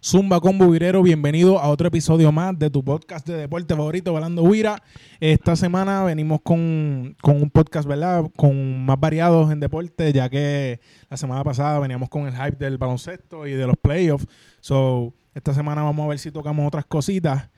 [0.00, 4.44] Zumba Combo Virero, bienvenido a otro episodio más de tu podcast de deporte favorito, Balando
[4.44, 4.80] Huira.
[5.18, 8.24] Esta semana venimos con, con, un podcast, ¿verdad?
[8.36, 10.80] Con más variados en deporte, ya que
[11.10, 14.28] la semana pasada veníamos con el hype del baloncesto y de los playoffs.
[14.60, 17.48] So, esta semana vamos a ver si tocamos otras cositas.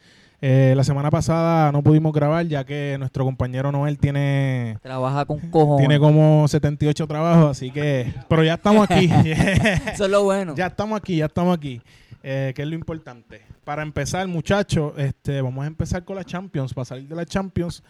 [0.42, 4.78] Eh, la semana pasada no pudimos grabar ya que nuestro compañero Noel tiene...
[4.82, 5.86] Trabaja con cojones.
[5.86, 8.14] Tiene como 78 trabajos, así que...
[8.26, 9.10] Pero ya estamos aquí.
[9.92, 10.54] Eso es lo bueno.
[10.60, 11.82] Ya estamos aquí, ya estamos aquí.
[12.22, 13.42] Eh, que es lo importante.
[13.64, 16.74] Para empezar, muchachos, este, vamos a empezar con la Champions.
[16.74, 17.82] Para salir de la Champions...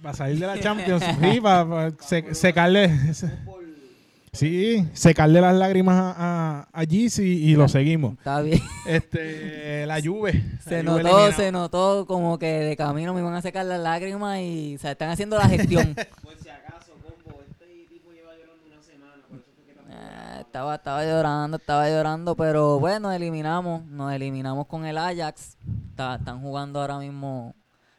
[0.00, 1.04] Para salir, de la Champions.
[1.20, 1.92] sí, para,
[2.32, 2.90] secarle...
[4.34, 8.14] Sí, secarle las lágrimas a, a, y lo seguimos.
[8.14, 8.62] Está bien.
[8.86, 10.32] Este, la lluvia.
[10.66, 14.78] Se notó, se notó como que de camino me iban a secar las lágrimas y
[14.78, 15.94] se están haciendo la gestión.
[16.22, 20.76] Por si acaso, combo, este tipo lleva llorando una semana, por eso que eh, estaba,
[20.76, 25.56] estaba llorando, estaba llorando, pero bueno, eliminamos, nos eliminamos con el Ajax.
[25.90, 27.54] están jugando ahora mismo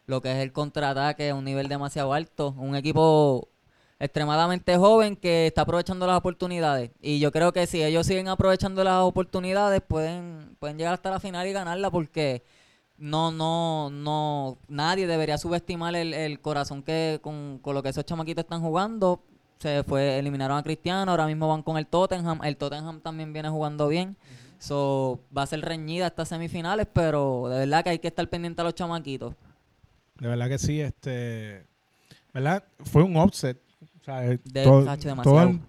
[0.06, 2.54] lo que es el contraataque un nivel demasiado alto.
[2.58, 3.50] Un equipo
[4.00, 6.92] extremadamente joven que está aprovechando las oportunidades.
[7.02, 11.20] Y yo creo que si ellos siguen aprovechando las oportunidades, pueden, pueden llegar hasta la
[11.20, 12.44] final y ganarla porque
[12.98, 18.62] no, no, no, nadie debería subestimar el, corazón que con, lo que esos chamaquitos están
[18.62, 19.24] jugando.
[19.60, 22.42] Se fue, eliminaron a Cristiano, ahora mismo van con el Tottenham.
[22.44, 24.18] El Tottenham también viene jugando bien.
[24.60, 28.62] So, va a ser reñida estas semifinales, pero de verdad que hay que estar pendiente
[28.62, 29.34] a los chamaquitos.
[30.20, 31.66] De verdad que sí, este,
[32.34, 32.64] ¿verdad?
[32.80, 33.64] Fue un offset
[34.06, 34.38] eh,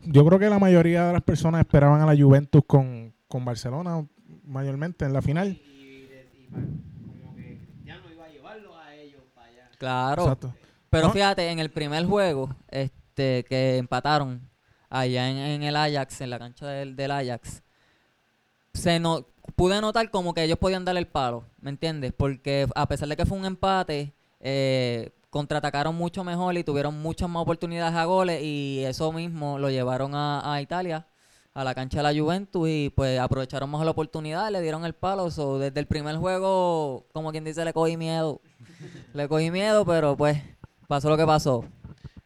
[0.06, 4.04] yo creo que la mayoría de las personas esperaban a la Juventus con, con Barcelona,
[4.44, 5.60] mayormente en la final.
[9.78, 10.38] Claro.
[10.90, 14.48] Pero fíjate, en el primer juego este que empataron
[14.94, 17.62] allá en, el Ajax, en la cancha del, Ajax,
[18.72, 19.26] se no,
[19.56, 22.12] pude notar como que ellos podían dar el palo, ¿me entiendes?
[22.16, 27.28] Porque a pesar de que fue un empate, eh, contraatacaron mucho mejor y tuvieron muchas
[27.28, 31.08] más oportunidades a goles y eso mismo lo llevaron a, Italia,
[31.54, 34.94] a la cancha de la Juventus y pues aprovecharon más la oportunidad, le dieron el
[34.94, 35.28] palo.
[35.58, 38.40] desde el primer juego, como quien dice, le cogí miedo.
[39.12, 40.40] le cogí miedo, pero pues
[40.86, 41.64] pasó lo que pasó.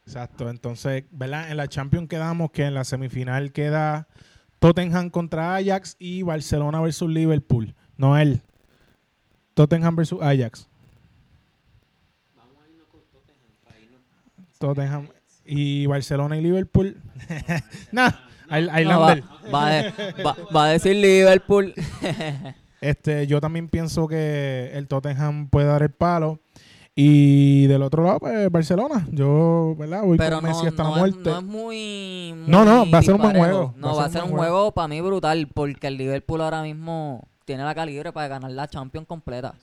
[0.09, 1.51] Exacto, entonces, ¿verdad?
[1.51, 4.09] En la Champions quedamos que en la semifinal queda
[4.59, 7.75] Tottenham contra Ajax y Barcelona versus Liverpool.
[7.99, 8.41] No él.
[9.53, 10.67] Tottenham versus Ajax.
[14.59, 15.09] Tottenham
[15.45, 16.97] y Barcelona y Liverpool.
[17.93, 18.11] nah,
[20.51, 21.75] va, a decir Liverpool.
[22.81, 26.41] este, yo también pienso que el Tottenham puede dar el palo.
[27.01, 29.07] Y del otro lado, pues Barcelona.
[29.13, 30.03] Yo, ¿verdad?
[30.03, 31.31] Voy Pero con Messi hasta la muerte.
[31.31, 33.73] no es muy, No, no, va a ser un buen juego.
[33.77, 35.47] No, va a ser, un juego, para mí brutal.
[35.47, 39.55] Porque el Liverpool ahora mismo tiene la calibre para ganar la Champions completa.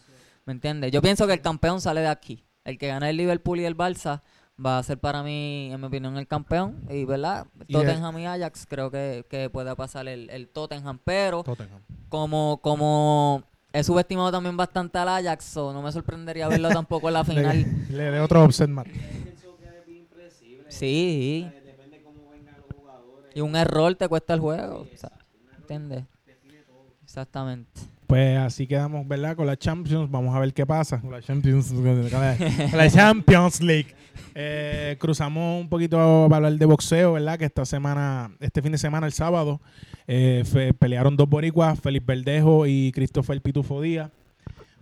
[0.46, 0.94] ¿Me entiendes?
[0.94, 2.46] Yo pienso que el campeón sale de aquí.
[2.64, 4.22] El que gana el Liverpool y el Barça
[4.66, 6.86] va a ser para mí, en mi opinión, el campeón.
[6.90, 7.48] Y, ¿verdad?
[7.70, 11.00] Tottenham y Ajax creo que, que puede pasar el, el Tottenham.
[11.04, 11.44] Pero,
[12.08, 13.44] como como
[13.76, 17.66] he subestimado también bastante al Ajax, no me sorprendería verlo tampoco en la final.
[17.90, 18.86] le, le otro offset más.
[20.70, 21.50] Sí.
[23.34, 24.88] Y un error te cuesta el juego.
[25.58, 26.06] ¿Entiendes?
[27.04, 27.82] Exactamente.
[28.08, 29.36] Pues así quedamos, ¿verdad?
[29.36, 30.10] Con la Champions.
[30.12, 31.02] Vamos a ver qué pasa.
[31.02, 33.96] Con la Champions, la Champions League.
[34.34, 35.98] Eh, cruzamos un poquito
[36.30, 37.40] para hablar de boxeo, ¿verdad?
[37.40, 39.62] Que esta semana, este fin de semana, el sábado,
[40.08, 40.44] eh,
[40.78, 44.12] pelearon dos boricuas, Félix Verdejo y Christopher Pitufo Díaz.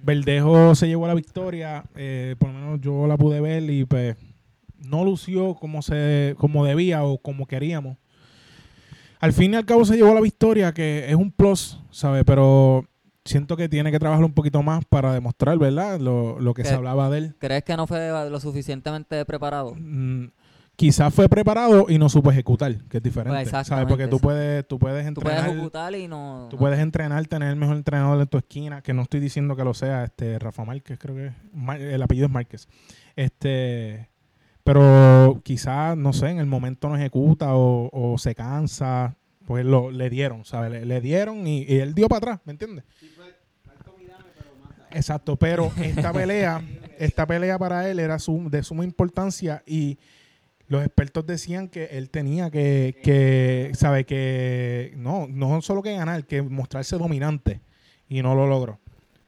[0.02, 4.18] Verdejo se llevó la victoria, eh, por lo menos yo la pude ver y pues
[4.80, 7.98] no lució como, se, como debía o como queríamos.
[9.20, 12.24] Al fin y al cabo se llevó la victoria, que es un plus, ¿sabes?
[12.26, 12.86] Pero
[13.26, 16.00] siento que tiene que trabajar un poquito más para demostrar, ¿verdad?
[16.00, 17.36] Lo, que se hablaba de él.
[17.40, 19.76] ¿Crees que no fue lo suficientemente preparado?
[19.76, 20.28] Mm,
[20.76, 23.50] quizás fue preparado y no supo ejecutar, que es diferente.
[23.50, 23.86] Pues ¿sabes?
[23.88, 25.38] Porque tú puedes, tú puedes entrenar.
[25.38, 26.48] Tú puedes ejecutar y no.
[26.50, 29.64] Tú puedes entrenar, tener el mejor entrenador en tu esquina, que no estoy diciendo que
[29.64, 32.68] lo sea, este Rafa Márquez, creo que el apellido es Márquez.
[33.16, 34.10] Este.
[34.66, 39.92] Pero quizás, no sé, en el momento no ejecuta o, o se cansa, pues lo,
[39.92, 40.86] le dieron, ¿sabes?
[40.86, 42.86] Le, dieron y, él dio para atrás, ¿me entiendes?
[44.92, 46.62] Exacto, pero esta pelea,
[47.00, 49.98] esta pelea para él era de suma importancia y
[50.68, 56.26] los expertos decían que él tenía que, que sabe que no, no solo que ganar,
[56.26, 57.62] que mostrarse dominante
[58.08, 58.80] y no lo logró.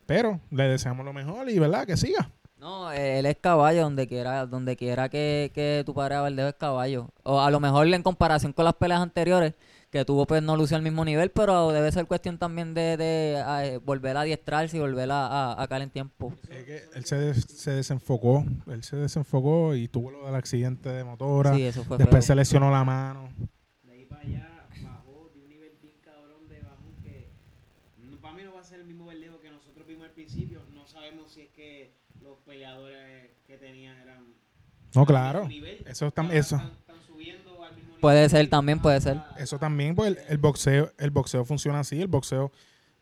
[0.05, 2.29] Pero le deseamos lo mejor y verdad que siga.
[2.57, 7.09] No, él es caballo donde quiera, donde quiera que, que tu padre Valdeo es caballo.
[7.23, 9.53] O a lo mejor en comparación con las peleas anteriores,
[9.89, 13.43] que tuvo pues no lució al mismo nivel, pero debe ser cuestión también de, de
[13.63, 16.33] eh, volver a adiestrarse y volver a, a, caer en tiempo.
[16.49, 21.03] Es que él se, se, desenfocó, él se desenfocó y tuvo lo del accidente de
[21.03, 23.29] motora, sí, eso fue después se lesionó la mano.
[23.83, 27.29] De ahí para allá bajó de un nivel bien cabrón de bajón que
[28.21, 30.85] para mí no va a ser el mismo verdejo que nosotros vimos al principio, no
[30.87, 34.25] sabemos si es que los peleadores que tenían eran...
[34.95, 35.47] No, claro,
[35.85, 36.61] eso, está, eso.
[37.99, 39.21] Puede ser también, puede ser.
[39.37, 42.51] Eso también, pues el, boxeo, el boxeo funciona así, el boxeo,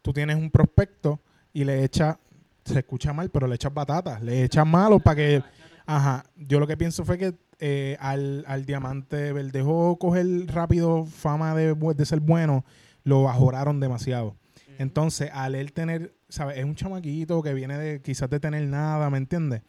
[0.01, 1.19] tú tienes un prospecto
[1.51, 2.17] y le echas,
[2.63, 5.43] se escucha mal, pero le echas batatas, le echas malo para que,
[5.85, 11.53] ajá, yo lo que pienso fue que eh, al, al diamante dejó coger rápido fama
[11.53, 12.63] de, de ser bueno,
[13.03, 14.35] lo bajoraron demasiado.
[14.79, 16.57] Entonces, al él tener, ¿sabes?
[16.57, 19.61] Es un chamaquito que viene de quizás de tener nada, ¿me entiendes?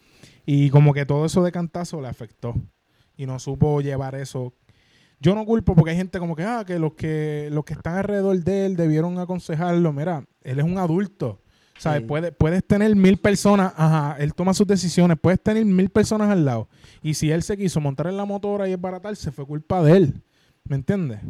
[0.47, 2.55] Y como que todo eso de cantazo le afectó.
[3.17, 4.55] Y no supo llevar eso
[5.25, 7.97] yo no culpo porque hay gente como que, ah, que los que, los que están
[7.97, 9.91] alrededor de él debieron aconsejarlo.
[9.91, 11.41] Mira, él es un adulto.
[11.79, 12.05] ¿Sabes?
[12.39, 16.69] puedes tener mil personas, ajá, él toma sus decisiones, puedes tener mil personas al lado.
[17.03, 20.23] Y si él se quiso montar en la motora y esbaratarse, fue culpa de él.
[20.63, 21.21] ¿Me entiendes?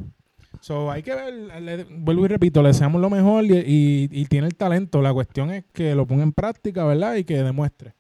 [0.64, 4.54] So, hay que ver, vuelvo y repito, le deseamos lo mejor y, y, tiene el
[4.54, 5.02] talento.
[5.02, 7.16] La cuestión es que lo ponga en práctica, ¿verdad?
[7.16, 7.92] Y que demuestre.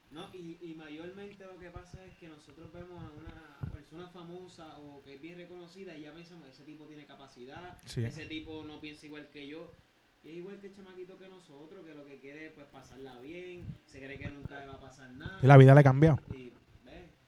[7.96, 9.70] Ese tipo no piensa igual que yo.
[10.22, 13.20] Y es igual que el chamaquito que nosotros, que lo que quiere es pues, pasarla
[13.20, 15.38] bien, se cree que nunca le va a pasar nada.
[15.42, 16.18] Y la vida le ha cambiado.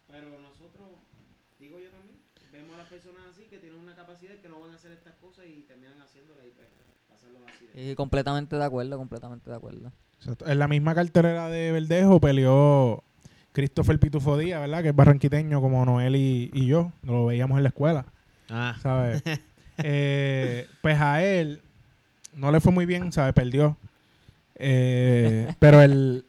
[0.08, 0.88] pero nosotros,
[1.58, 2.18] digo yo también,
[2.50, 5.14] vemos a las personas así que tienen una capacidad que no van a hacer estas
[5.16, 6.68] cosas y terminan haciéndolas y pues,
[7.06, 7.64] pasarlo así.
[7.76, 9.92] Y completamente de acuerdo, completamente de acuerdo.
[10.46, 13.04] En la misma carterera de Verdejo peleó
[13.52, 14.82] Christopher Pitufo Díaz, ¿verdad?
[14.82, 16.90] Que es barranquiteño como Noel y, y yo.
[17.02, 18.06] Lo veíamos en la escuela.
[18.50, 18.76] Ah.
[18.82, 19.22] ¿Sabes?
[19.84, 21.60] Eh, pues a él
[22.34, 23.34] no le fue muy bien, ¿sabes?
[23.34, 23.76] Perdió.
[24.54, 26.24] Eh, pero él,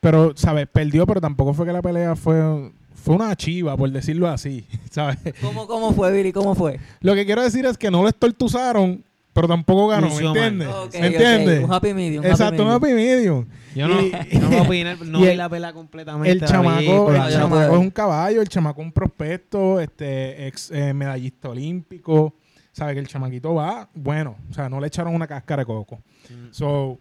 [0.00, 0.66] pero, ¿sabes?
[0.68, 5.18] Perdió, pero tampoco fue que la pelea fue, fue una chiva, por decirlo así, ¿sabes?
[5.40, 6.32] ¿Cómo, cómo fue, Billy?
[6.32, 6.78] ¿Cómo fue?
[7.00, 9.02] Lo que quiero decir es que no lo estortuzaron,
[9.32, 10.68] pero tampoco ganó, ¿me entiendes?
[10.92, 11.64] ¿Me entiendes?
[11.64, 12.24] Un happy medium.
[12.24, 13.46] Exacto, un happy medium.
[13.74, 14.64] Yo no, no
[15.04, 16.30] no vi la pelea completamente.
[16.30, 20.92] El chamaco, el chamaco es un caballo, el chamaco es un prospecto, este, ex eh,
[20.92, 22.34] medallista olímpico
[22.72, 26.02] sabe que el chamaquito va bueno, o sea, no le echaron una cáscara de coco.
[26.28, 26.52] Mm.
[26.52, 26.98] So,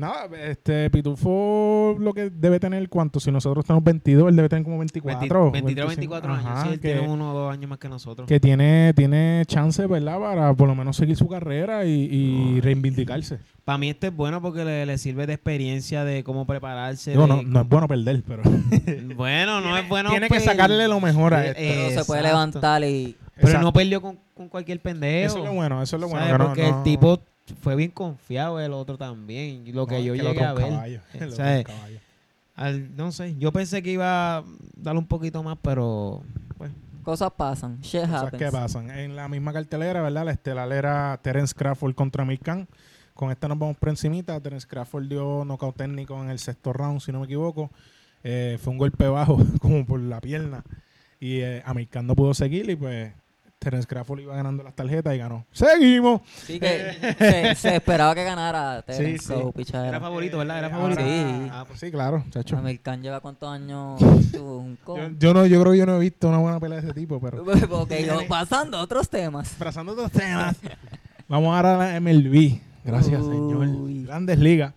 [0.00, 3.20] nada, este Pitufo lo que debe tener, ¿cuánto?
[3.20, 5.50] Si nosotros tenemos 22, él debe tener como 24.
[5.52, 8.26] 23 24 años, sí, él tiene uno o dos años más que nosotros.
[8.26, 10.18] Que tiene, tiene chance, ¿verdad?
[10.18, 13.38] Para por lo menos seguir su carrera y, reivindicarse.
[13.64, 17.14] Para mí este es bueno porque le, sirve de experiencia de cómo prepararse.
[17.14, 18.42] no, no es bueno perder, pero...
[19.16, 20.10] bueno, no es bueno...
[20.10, 21.60] Tiene que sacarle lo mejor a esto.
[21.60, 25.26] Pero se puede levantar y pero no perdió con, con, cualquier pendejo.
[25.26, 26.46] Eso es lo bueno, eso es lo bueno.
[26.46, 27.20] Porque el tipo
[27.60, 29.64] fue bien confiado, el otro también.
[29.74, 31.00] Lo que yo llegué a ver.
[32.96, 34.44] no sé, yo pensé que iba a
[34.76, 36.22] darle un poquito más, pero
[36.58, 36.70] pues.
[37.02, 38.90] Cosas pasan, shit Cosas que pasan.
[38.90, 40.26] En la misma cartelera, ¿verdad?
[40.26, 42.68] La estelar era Terence Crawford contra Milkan.
[43.14, 44.40] Con esta nos vamos por encimita.
[44.40, 47.70] Terence Crawford dio knockout técnico en el sexto round, si no me equivoco.
[48.22, 50.62] Eh, fue un golpe bajo, como por la pierna.
[51.18, 53.12] Y eh, Milkan no pudo seguir y pues
[53.60, 55.44] Terence Crawford iba ganando las tarjetas y ganó.
[55.52, 56.22] ¡Seguimos!
[56.46, 59.18] Sí, que se, esperaba que ganara Terence.
[59.18, 59.76] Sí, sí.
[59.76, 60.58] Era favorito, ¿verdad?
[60.58, 61.02] Era favorito.
[61.02, 61.48] Sí.
[61.52, 62.56] Ah, pues sí, claro, chacho.
[62.56, 64.00] American lleva cuántos años
[64.32, 64.64] yo,
[65.18, 67.20] yo, no, yo creo que yo no he visto una buena pelea de ese tipo,
[67.20, 67.44] pero...
[67.70, 67.92] ok,
[68.26, 69.54] pasando a otros temas.
[69.58, 70.56] Pasando a otros temas.
[71.28, 72.60] Vamos ahora a la MLB.
[72.82, 73.68] Gracias, señor.
[74.06, 74.72] Grandes ligas.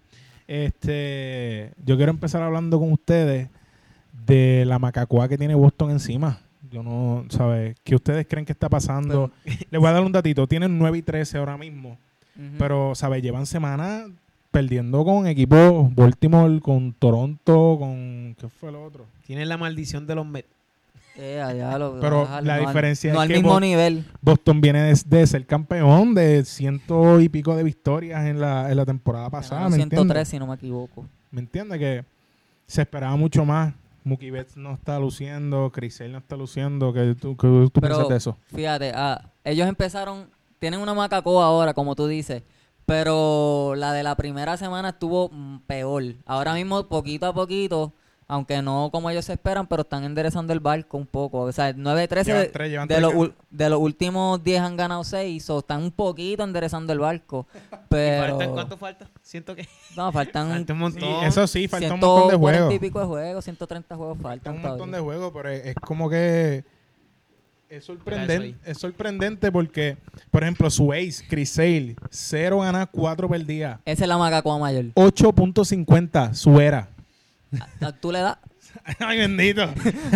[0.46, 3.48] Este, yo quiero empezar hablando con ustedes
[4.25, 6.42] de la macacoa que tiene Boston encima.
[6.74, 7.77] Yo no, ¿sabes?
[7.84, 9.32] ¿Qué ustedes creen que está pasando?
[9.70, 10.48] Les voy a dar un datito.
[10.48, 12.00] Tienen 9 y 13 ahora mismo.
[12.58, 13.22] Pero, ¿sabes?
[13.22, 14.10] Llevan semanas
[14.50, 18.36] perdiendo con equipos Baltimore, con Toronto, con...
[18.39, 19.06] ¿Qué fue el otro?
[19.27, 20.48] Tienen la maldición de los Mets.
[21.15, 21.44] Eh,
[22.01, 24.03] pero la diferencia es no al mismo nivel.
[24.20, 28.86] Boston viene de, ser campeón de ciento y pico de victorias en la, en la
[28.86, 29.70] temporada pasada.
[29.70, 31.06] ¿me 103, si no me equivoco.
[31.30, 31.77] ¿Me entiendes?
[31.77, 32.03] Que
[32.65, 33.75] se esperaba mucho más.
[34.04, 36.94] Mookie Betts no está luciendo, Crisel no está luciendo.
[36.94, 38.38] ¿Qué tú, tú piensas de eso?
[38.54, 40.30] Fíjate, ah, ellos empezaron,
[40.60, 42.44] tienen una macacoa ahora, como tú dices,
[42.86, 46.04] pero la de la primera semana estuvo mm, peor.
[46.26, 47.94] Ahora mismo, poquito a poquito,
[48.34, 51.42] aunque no como ellos esperan, pero están enderezando el barco un poco.
[51.42, 53.13] O sea, 9-13 de, los,
[53.52, 57.46] de los últimos 10 han ganado 6, o están un poquito enderezando el barco.
[57.90, 58.40] Pero...
[58.54, 59.08] ¿Cuánto falta?
[59.22, 59.68] Siento que...
[59.96, 60.66] No, faltan...
[60.68, 61.24] un montón.
[61.24, 62.74] eso sí, falta un montón de juegos.
[62.74, 64.56] y pico de juegos, 130 juegos faltan.
[64.56, 66.63] un montón de juegos, pero es, como que...
[67.70, 69.98] es sorprendente, es sorprendente porque,
[70.32, 73.80] por ejemplo, su ace, Chris Sale, 0 ganas, 4 perdidas.
[73.86, 74.86] Esa es la macacoa mayor.
[74.96, 76.90] 8.50, su era.
[78.00, 78.38] ¿Tú le das?
[79.00, 79.72] Ay, bendito.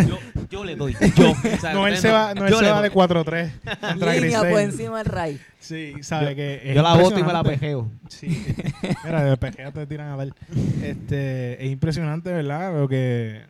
[0.08, 0.18] Yo,
[0.50, 0.96] yo le doy.
[1.16, 1.32] Yo.
[1.32, 4.22] O sea, No, él se va, no, él yo se va de 4-3 contra Chris
[4.22, 5.42] Línea por encima del ray.
[5.60, 7.92] Sí, sabe que es Yo la voto y me la pejeo.
[8.10, 8.46] Sí.
[9.04, 10.30] Mira, de pejea te tiran a dar.
[10.82, 12.74] Este, es impresionante, ¿verdad?
[12.80, 13.44] Lo que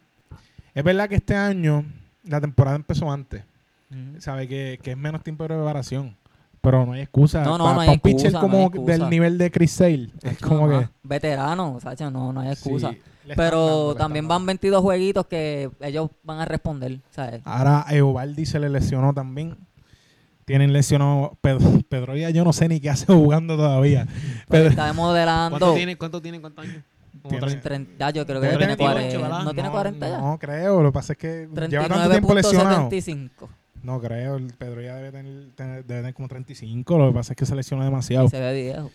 [0.73, 1.85] es verdad que este año
[2.23, 3.43] la temporada empezó antes.
[4.19, 6.17] Sabe que, que es menos tiempo de preparación.
[6.71, 7.43] Pero no hay excusa.
[7.43, 8.91] No, no, Pa- no hay pa un pitcher excusa, no como hay excusa.
[8.91, 10.09] del nivel de Chris Sale.
[10.21, 10.89] Es como que.
[11.03, 12.91] Veterano, Sacha, no, no hay excusa.
[12.91, 12.99] sí,
[13.35, 17.41] Pero también van 22 jueguitos que ellos van a responder, ¿sabes?
[17.45, 19.55] Ahora Eovaldi se le lesionó también.
[20.45, 21.59] Tienen lesionado Pedro,
[21.89, 24.07] Pedro ya yo no sé ni qué hace jugando todavía.
[24.49, 25.57] Pedro, Está modelando.
[25.59, 26.39] ¿Cuánto tiene, ¿Cuánto tiene?
[26.41, 26.83] ¿Cuántos años?
[27.21, 27.91] Como Tiene- 30.
[27.99, 28.99] ya, yo creo que tiene tener 40.
[29.09, 29.43] 38, ¿verdad?
[29.43, 30.17] ¿No tiene 40 ya?
[30.19, 32.89] No creo, lo que pasa es que lleva tanto tiempo lesionado.
[32.89, 33.29] 39.75.
[33.87, 37.31] No creo, el Pedro ya debe tener, tener- debe tener como 35, lo que pasa
[37.31, 38.27] es que se lesionó demasiado.
[38.27, 38.91] Se ve viejo.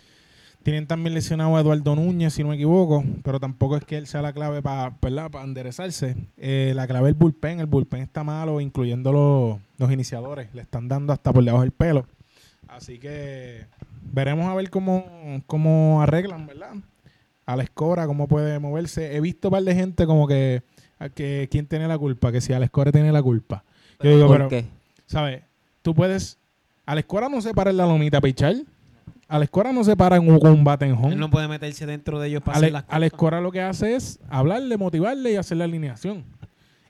[0.63, 4.07] Tienen también lesionado a Eduardo Núñez, si no me equivoco, pero tampoco es que él
[4.07, 4.95] sea la clave para
[5.43, 6.15] enderezarse.
[6.37, 10.61] Eh, la clave es el bullpen, el bullpen está malo, incluyendo los, los iniciadores, le
[10.61, 12.07] están dando hasta por debajo del pelo.
[12.69, 13.65] Así que
[14.13, 16.75] veremos a ver cómo, cómo arreglan, ¿verdad?
[17.47, 19.17] A la escora, cómo puede moverse.
[19.17, 20.63] He visto un par de gente como que,
[21.15, 23.65] que quién tiene la culpa, que si a la escora tiene la culpa.
[24.03, 24.65] Yo digo, ¿Por pero, qué?
[25.13, 25.43] ¿Sabes?
[25.83, 26.39] Tú puedes.
[26.87, 28.55] A la escuela no se para en la lomita a pichar.
[29.29, 31.13] A la escuela no se para en un, con un bate en home.
[31.15, 33.13] Él no puede meterse dentro de ellos para a, hacer la, las a la cosas.
[33.13, 36.25] escuela lo que hace es hablarle, motivarle y hacer la alineación.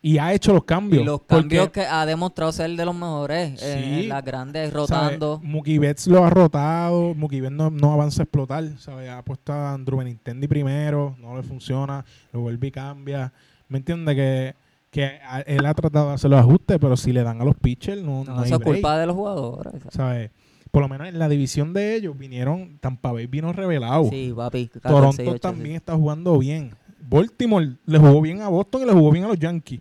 [0.04, 1.02] Y ha hecho los cambios.
[1.02, 4.00] Y los porque, cambios que ha demostrado ser de los mejores en- Sí.
[4.04, 5.40] en las grandes, rotando.
[5.44, 7.14] Mookie Betts lo ha rotado.
[7.14, 8.64] Mookie Betts no, no avanza a explotar.
[8.78, 9.08] ¿sabes?
[9.10, 11.14] Ha puesto a Andrew Benintendi primero.
[11.20, 12.04] No le funciona.
[12.32, 13.32] Lo vuelve y cambia.
[13.68, 14.16] ¿Me entiendes?
[14.16, 14.54] Que,
[14.92, 17.56] que a- él ha tratado de hacer los ajustes, pero si le dan a los
[17.56, 18.74] pitchers, no, No, no hay eso es break.
[18.74, 19.72] culpa de los jugadores.
[19.88, 20.30] ¿sabes?
[20.70, 24.08] Por lo menos en la división de ellos vinieron, Tampa Bay vino revelado.
[24.10, 24.68] Sí, papi.
[24.68, 26.74] 14 y Toronto 8, también está jugando bien.
[27.08, 29.80] Baltimore le jugó bien a Boston y le jugó bien a los Yankees.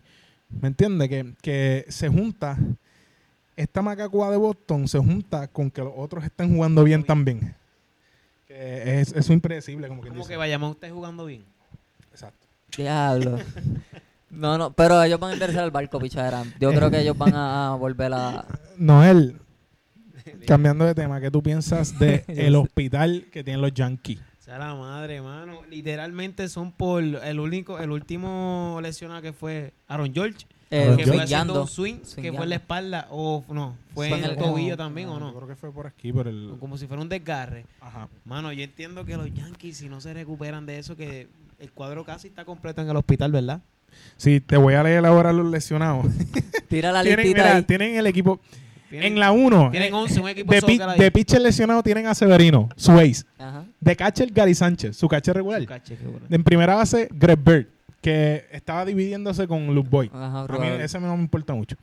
[0.50, 1.08] ¿Me entiendes?
[1.10, 2.58] Que, que se junta,
[3.58, 7.54] esta macacua de Boston se junta con que los otros estén jugando bien también.
[8.48, 10.32] Que es, eso es impredecible, como que Como dice.
[10.34, 11.44] que vayamos usted jugando bien.
[12.12, 12.48] Exacto.
[12.78, 13.38] Diablo.
[14.32, 16.44] No, no, pero ellos van a enderezar el barco, pichadera.
[16.60, 18.46] Yo creo que ellos van a volver a...
[18.78, 19.40] Noel,
[20.48, 24.20] cambiando de tema, ¿qué tú piensas de el hospital que tienen los Yankees?
[24.40, 25.62] sea la madre, mano.
[25.70, 30.48] Literalmente son por el único, el último lesionado que fue Aaron George.
[30.74, 34.24] Eh, que fue haciendo un swing, que fue en la espalda, o no, fue en
[34.24, 35.34] el tobillo también, ¿o Yo no?
[35.34, 36.56] creo que fue por aquí, por el...
[36.62, 37.66] Como si fuera un desgarre.
[37.82, 38.08] Ajá.
[38.24, 41.28] Mano, yo entiendo que los Yankees, si no se recuperan de eso, que
[41.60, 43.62] el cuadro casi está completo en el hospital, ¿verdad?
[44.18, 46.06] Sí, te voy a leer ahora los lesionados.
[46.68, 47.64] Tira la tienen, listita mira, ahí.
[47.64, 48.40] tienen el equipo...
[48.90, 52.14] Tienen- En la 1, Tienen 11, un equipo de, pi- de pitcher lesionado tienen a
[52.14, 53.24] Severino, su ace.
[53.40, 53.64] Ajá.
[53.80, 55.62] De catcher, Gary Sánchez, su catcher regular.
[55.62, 56.28] Su bueno.
[56.30, 57.68] En primera base, Greg Bird,
[58.02, 60.12] que estaba dividiéndose con Luke Boy.
[60.14, 61.78] Ajá, A mí ese no me importa mucho.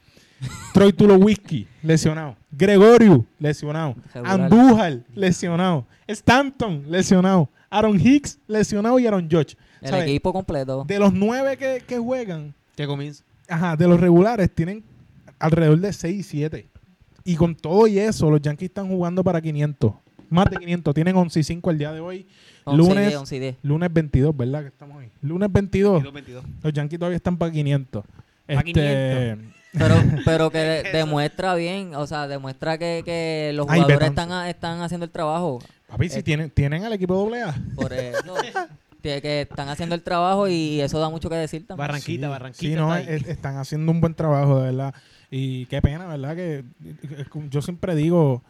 [0.74, 2.36] Troy Tulowitzki, lesionado.
[2.50, 3.96] Gregorio, lesionado.
[4.24, 5.86] Andújar, lesionado.
[6.06, 7.48] Stanton, lesionado.
[7.70, 8.98] Aaron Hicks, lesionado.
[8.98, 9.56] Y Aaron Judge.
[9.80, 10.04] El ¿Sabes?
[10.06, 10.84] equipo completo.
[10.86, 13.22] De los nueve que, que juegan, Que comienza.
[13.48, 14.82] ajá, de los regulares, tienen
[15.38, 16.66] alrededor de 6 y 7.
[17.24, 19.92] Y con todo y eso, los Yankees están jugando para 500.
[20.30, 20.94] Más de 500.
[20.94, 22.26] Tienen 11 y 5 el día de hoy.
[22.64, 23.56] 11 y lunes- 10, 11 y 10.
[23.62, 24.62] Lunes 22, ¿verdad?
[24.62, 25.10] Que estamos hoy.
[25.22, 26.12] Lunes 22.
[26.12, 26.44] 22.
[26.62, 28.04] Los Yankees todavía están para 500.
[28.04, 29.36] Pa' Este,
[29.72, 29.94] Pero,
[30.24, 34.22] pero que de- demuestra bien, o sea, demuestra que, que los Ay, jugadores Betanzo.
[34.34, 35.58] están, están haciendo el trabajo.
[35.86, 37.54] papi, si Eh, tienen, tienen al equipo doble A.
[37.74, 38.18] Por eso,
[39.02, 41.86] que, están haciendo el trabajo y eso da mucho que decir también.
[41.88, 42.60] Barranquita, Sí, Barranquita.
[42.60, 43.16] Sí, no, está ahí.
[43.16, 44.94] es- están haciendo un buen trabajo, de verdad.
[45.30, 46.34] Y qué pena, ¿verdad?
[46.36, 46.64] Que
[47.50, 48.42] yo siempre digo,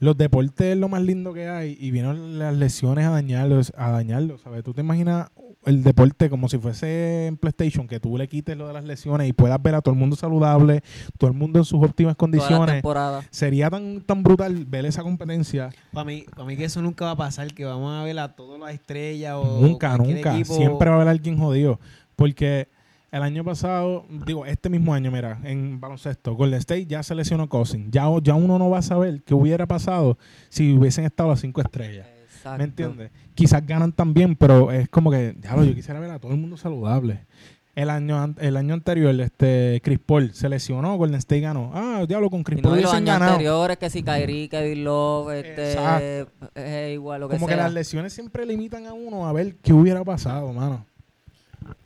[0.00, 3.90] los deportes es lo más lindo que hay y vienen las lesiones a dañarlos, a
[3.90, 4.64] dañarlos, ¿sabes?
[4.64, 5.28] Tú te imaginas
[5.66, 9.28] el deporte como si fuese en PlayStation, que tú le quites lo de las lesiones
[9.28, 10.82] y puedas ver a todo el mundo saludable,
[11.18, 12.74] todo el mundo en sus óptimas Toda la condiciones.
[12.76, 13.22] temporada.
[13.30, 15.68] Sería tan, tan brutal ver esa competencia.
[15.92, 18.34] Para mí, para mí que eso nunca va a pasar, que vamos a ver a
[18.34, 20.34] todas las estrellas o Nunca, nunca.
[20.34, 20.54] equipo.
[20.56, 21.78] Siempre va a haber alguien jodido.
[22.16, 22.68] Porque
[23.12, 27.48] el año pasado, digo, este mismo año, mira, en baloncesto, Golden State ya se lesionó
[27.48, 27.90] Cousin.
[27.90, 30.16] Ya, ya uno no va a saber qué hubiera pasado
[30.48, 32.06] si hubiesen estado las cinco estrellas.
[32.36, 32.58] Exacto.
[32.58, 33.10] ¿Me entiendes?
[33.34, 36.56] Quizás ganan también, pero es como que, diablo, yo quisiera ver a todo el mundo
[36.56, 37.26] saludable.
[37.74, 41.70] El año, el año anterior, este Chris Paul se lesionó, Golden State ganó.
[41.72, 43.32] Ah, diablo, con Chris Y no, Paul y los años ganado.
[43.32, 46.50] anteriores, que si Kyrie, Kevin Love, este, Exacto.
[46.56, 49.72] eh, igual lo que Como que las lesiones siempre limitan a uno a ver qué
[49.72, 50.84] hubiera pasado, mano.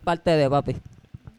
[0.03, 0.77] Parte de papi.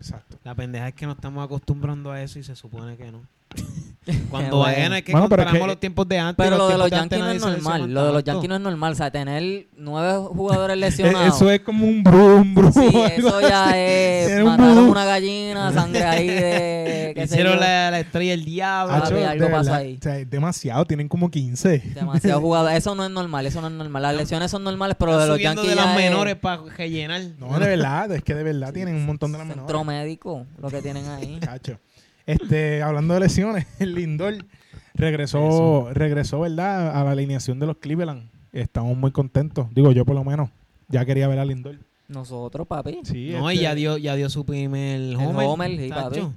[0.05, 0.37] Exacto.
[0.43, 3.27] La pendeja es que nos estamos acostumbrando a eso y se supone que no.
[4.29, 4.59] Cuando Bueno.
[4.59, 6.45] vayan es que Bueno, comparamos que- los tiempos de antes.
[6.45, 7.91] Pero lo de los Yankees no es normal.
[7.91, 8.23] Lo de los.
[8.23, 8.93] Yankees no es normal.
[8.93, 10.77] O sea, tener nueve jugadores
[11.17, 11.35] lesionados.
[11.35, 12.71] Eso es como un brum, brum.
[12.71, 12.81] Sí,
[13.17, 13.47] eso así.
[13.49, 14.37] ya es.
[14.37, 14.89] Un Mataron brum.
[14.89, 17.11] una gallina, sangre ahí de.
[17.15, 17.59] qué sé Hicieron yo.
[17.61, 18.93] la, la estrella del diablo.
[18.93, 19.97] Papi, Hacho, algo de pasó verdad, ahí.
[19.99, 21.79] o sea, demasiado, tienen como 15.
[21.95, 22.77] Demasiado jugadores.
[22.77, 24.03] Eso no es normal, eso no es normal.
[24.03, 26.35] Las lesiones son normales, pero lo de Están los Yankees de las ya es menores
[26.35, 27.21] para rellenar.
[27.39, 30.03] No, de verdad, es que de verdad tienen un montón de las centro menores.
[30.05, 31.39] médico lo que tienen ahí.
[31.43, 31.79] Chacho.
[32.25, 34.45] Este, hablando de lesiones, el Lindor
[34.93, 36.99] regresó, regresó, ¿verdad?
[36.99, 38.29] A la alineación de los Cleveland.
[38.53, 39.67] Estamos muy contentos.
[39.73, 40.49] Digo, yo por lo menos.
[40.87, 41.77] Ya quería ver a Lindor.
[42.07, 42.99] Nosotros, papi.
[43.03, 45.47] Sí, No, y este, ya dio, ya dio su primer homer.
[45.47, 46.09] homer, sí, tacho.
[46.09, 46.35] papi.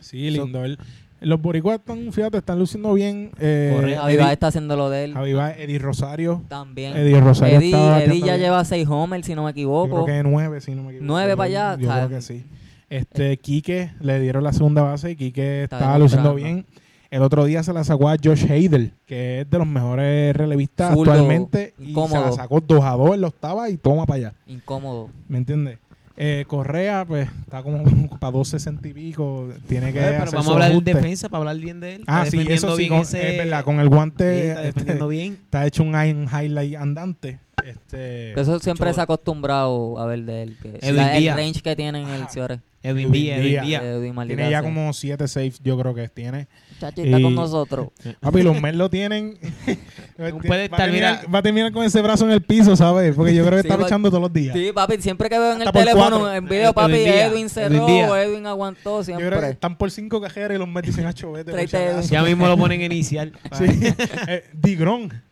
[0.00, 0.76] Sí, Lindor.
[1.22, 3.30] Los boricuas están, fíjate, están luciendo bien.
[3.38, 4.28] Eh, Correcto.
[4.30, 5.14] Está haciendo lo de él.
[5.14, 6.42] Baez, Eddie Rosario.
[6.48, 6.96] También.
[6.96, 8.40] Eddie Rosario Eddie, estaba Eddie ya bien.
[8.40, 10.06] lleva seis homers, si no me Yo creo equivoco.
[10.06, 11.06] que nueve, si no me equivoco.
[11.06, 12.44] Nueve Yo- para allá, Yo o sea, creo que sí.
[12.90, 16.66] Este, Quique le dieron la segunda base y Quique Está estaba luciendo bien.
[17.10, 20.92] El otro día se la sacó a Josh Hader, que es de los mejores relevistas
[20.92, 21.74] actualmente.
[21.78, 22.26] Y se incómodo.
[22.26, 24.34] la sacó 2 a 2 en la octava y toma para allá.
[24.46, 25.08] Incómodo.
[25.28, 25.78] ¿Me entiendes?
[26.16, 27.82] Eh, Correa, pues, está como
[28.18, 29.48] para 260 y pico.
[29.66, 32.04] Tiene que Eh, pero hacer vamos a hablar de defensa para hablar bien de él.
[32.06, 33.64] Ah, Está sí, eso sí, bien con, ese- es verdad.
[33.64, 35.32] Con el Sí, guante está este, bien.
[35.44, 37.38] está hecho un hi- highlight andante.
[37.66, 38.94] Este, Eso siempre Cholo.
[38.94, 40.56] se ha acostumbrado a ver de él.
[40.62, 42.28] Que Edwin la- el range que tiene en el.
[42.28, 42.60] Ciore.
[42.82, 43.66] Edwin Díaz, Edwin Díaz.
[43.66, 43.82] Díaz.
[43.82, 46.48] Edwin, maldita tiene ya como 7 saves, yo creo que tiene.
[46.80, 47.88] Chachi, está y- con nosotros.
[48.20, 49.36] Papi, los Mets lo tienen.
[50.46, 53.14] puede va, a terminar, mira- va a terminar con ese brazo en el piso, ¿sabes?
[53.14, 54.56] Porque yo creo que Sí, está luchando todos los días.
[54.56, 56.32] Sí, papi, siempre que veo en el Hasta teléfono, cuatro.
[56.34, 59.28] en video, papi, Edwin cerró, Edwin aguantó Yo siempre.
[59.28, 61.76] creo que están por cinco cajeras y los Mets dicen, "Acho, vete, por Tráete si
[61.76, 61.98] acaso".
[61.98, 62.10] Edwin.
[62.10, 63.32] Ya mismo lo ponen a iniciar.
[63.52, 63.64] Sí.
[64.28, 65.22] Eh, Digron.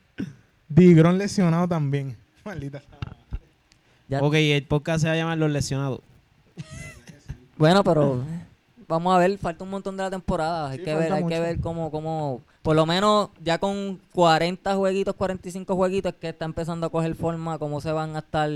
[0.69, 2.17] Digron lesionado también.
[2.45, 2.83] Maldita.
[4.09, 6.01] Ya- Ok, el podcast se va a llamar Los Lesionados.
[7.57, 8.23] Bueno, pero
[8.87, 10.71] vamos a ver, falta un montón de la temporada.
[10.71, 14.77] Hay Sí, que ver, hay que ver cómo, cómo, por lo menos ya con 40
[14.77, 18.49] jueguitos, 45 jueguitos, es que está empezando a coger forma, cómo se van a estar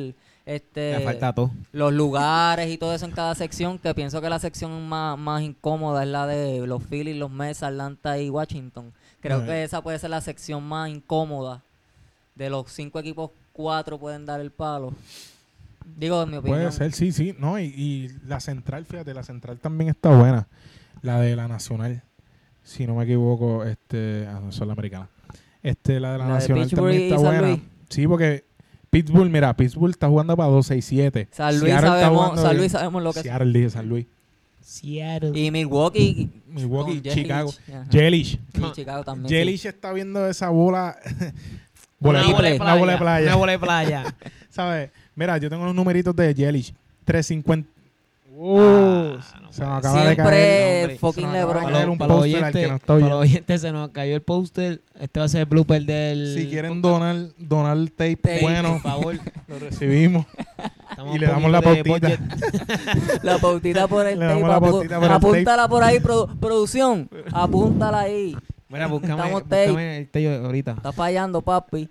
[0.47, 1.51] este, Le falta todo.
[1.73, 5.43] los lugares y todo eso en cada sección, que pienso que la sección más, más
[5.43, 8.93] incómoda es la de los Phillies, los Mets, Atlanta y Washington.
[9.21, 11.63] Creo que esa puede ser la sección más incómoda.
[12.35, 14.95] De los cinco equipos, cuatro pueden dar el palo.
[15.97, 16.61] Digo, en mi opinión.
[16.61, 17.35] Puede ser, sí, sí.
[17.39, 20.49] No, y, y la central, fíjate, la central también está buena.
[21.03, 22.03] La de la nacional.
[22.63, 24.27] Si no me equivoco, este.
[24.29, 25.09] Ah, no, son la americana.
[25.63, 27.49] Este, la de la, nacional también y está San buena.
[27.49, 27.61] Luis.
[27.89, 28.45] Sí, porque
[28.91, 31.29] Pittsburgh, mira, Pittsburgh está jugando para 2-6-7.
[31.31, 32.57] San Luis, Seattle está sabemos, San.
[32.57, 33.25] Luis sabemos lo que es.
[33.25, 34.07] Seattle, dije San Luis.
[34.61, 35.39] Seattle.
[35.39, 36.31] Y Milwaukee.
[36.47, 37.03] Milwaukee.
[37.03, 37.53] Chicago.
[37.91, 38.39] Jelish.
[38.55, 39.29] Y Chicago también.
[39.29, 39.35] sí.
[39.35, 40.97] Jelish está viendo esa bola.
[42.03, 43.27] Una Bola- bola de una bola de playa.
[43.27, 44.15] Una bola de playa.
[44.51, 44.91] ¿Sabes?
[45.15, 46.75] Mira, yo tengo los numeritos de Jelish.
[47.05, 47.69] 350.
[48.35, 50.17] Uh, Ah, no se puede acaba de caer.
[50.17, 50.99] Siempre hombre.
[50.99, 51.91] fucking LeBron.
[51.91, 54.81] un para al que no para los oyentes se nos cayó el póster.
[54.99, 56.35] Este va a ser el blooper del.
[56.37, 59.19] Si quieren donar, donar tape, Tape, bueno, por favor.
[59.49, 60.27] lo recibimos.
[60.91, 62.09] Estamos Y le damos la pautita.
[63.23, 64.41] La pautita por el Le tape.
[64.41, 67.09] por el apúntala por ahí, produ- producción.
[67.33, 68.37] Apúntala ahí.
[68.73, 70.73] Mira, búscame, Estamos búscame el tape ahorita.
[70.73, 71.91] Está fallando, papi.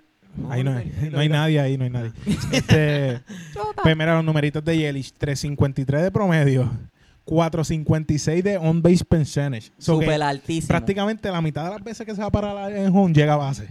[0.50, 2.12] Ahí no hay, no hay nadie ahí, no hay nadie.
[2.52, 3.22] Este,
[3.84, 6.72] pues mira, los numeritos de Yelich, 353 de promedio,
[7.26, 9.72] 456 de on-base percentage.
[9.78, 10.68] So que Super altísimo.
[10.70, 13.38] prácticamente la mitad de las veces que se va a parar en home llega a
[13.38, 13.68] base.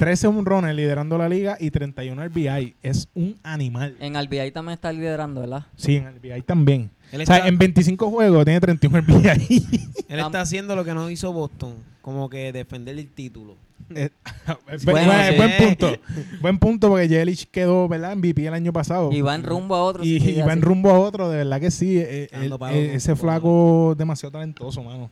[0.00, 2.74] 13 home runs liderando la liga y 31 RBI.
[2.82, 3.96] Es un animal.
[4.00, 5.66] En RBI también está liderando, ¿verdad?
[5.76, 6.90] Sí, en RBI también.
[7.12, 9.66] Él O sea, está, en 25 juegos tiene 31 RBI.
[10.08, 11.74] él está haciendo lo que no hizo Boston.
[12.00, 13.56] Como que defender el título.
[13.94, 14.08] Eh,
[14.84, 15.36] Bueno, buen, sí.
[15.36, 15.92] buen punto.
[16.40, 18.16] Buen punto porque Yelich quedó, ¿verdad?
[18.16, 19.12] MVP el año pasado.
[19.12, 20.02] Y va en rumbo a otro.
[20.02, 21.98] Y, sí, y va en rumbo a otro, de verdad que sí.
[21.98, 25.10] eh, él- eh, ese flaco demasiado talentoso, mano.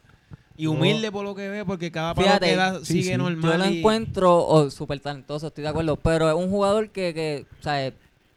[0.59, 3.17] Y humilde por lo que ve, porque cada palo Fíjate, que da sí, sigue sí.
[3.17, 3.53] normal.
[3.53, 5.97] Yo lo y- encuentro oh, súper talentoso, estoy de acuerdo.
[5.97, 7.95] Pero es un jugador que, que, o sea, eh,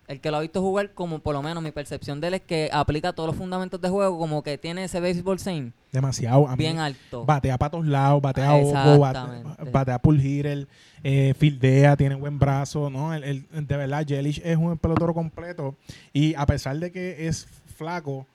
[0.08, 2.42] el que lo ha visto jugar, como por lo menos mi percepción de él es
[2.42, 6.48] que aplica todos los fundamentos de juego, como que tiene ese baseball same Demasiado.
[6.48, 7.26] A mí- bien alto.
[7.26, 9.72] Batea para todos lados, batea Ah, ojo, bate- exactamente.
[9.72, 10.68] batea pull hitter,
[11.04, 13.14] eh, fildea, tiene buen brazo, ¿no?
[13.16, 15.76] El, el- de verdad, Yelich es un pelotero completo
[16.14, 18.28] y a pesar de que es flaco,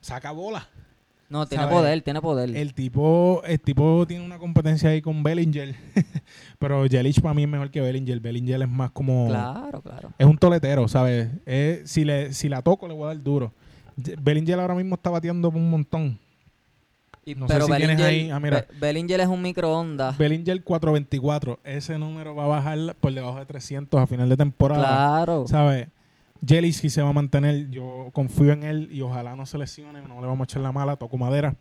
[0.00, 0.66] saca bola.
[1.30, 1.76] No, tiene ¿sabes?
[1.78, 2.56] poder, tiene poder.
[2.56, 5.74] El tipo, el tipo tiene una competencia ahí con Bellinger,
[6.58, 8.18] pero Yelich para mí es mejor que Bellinger.
[8.20, 9.28] Bellinger es más como...
[9.28, 10.10] Claro, claro.
[10.18, 11.28] Es un toletero, ¿sabes?
[11.44, 13.52] Es- si, le, si la toco, le voy a dar duro.
[14.22, 16.18] Bellinger ahora mismo está bateando un montón.
[17.26, 18.66] Y- No sé pero si tienes Bellinger, ahí- ah, mira.
[18.70, 20.16] Be- Bellinger es un microondas.
[20.16, 21.60] Bellinger 424.
[21.62, 24.82] Ese número va a bajar por debajo de 300 a final de temporada.
[24.82, 25.44] Claro.
[25.46, 25.88] ¿Sabes?
[26.46, 27.70] Sí se va a mantener.
[27.70, 30.02] Yo confío en él y ojalá no se lesione.
[30.02, 30.96] No le vamos a echar la mala.
[30.96, 31.54] Toco madera.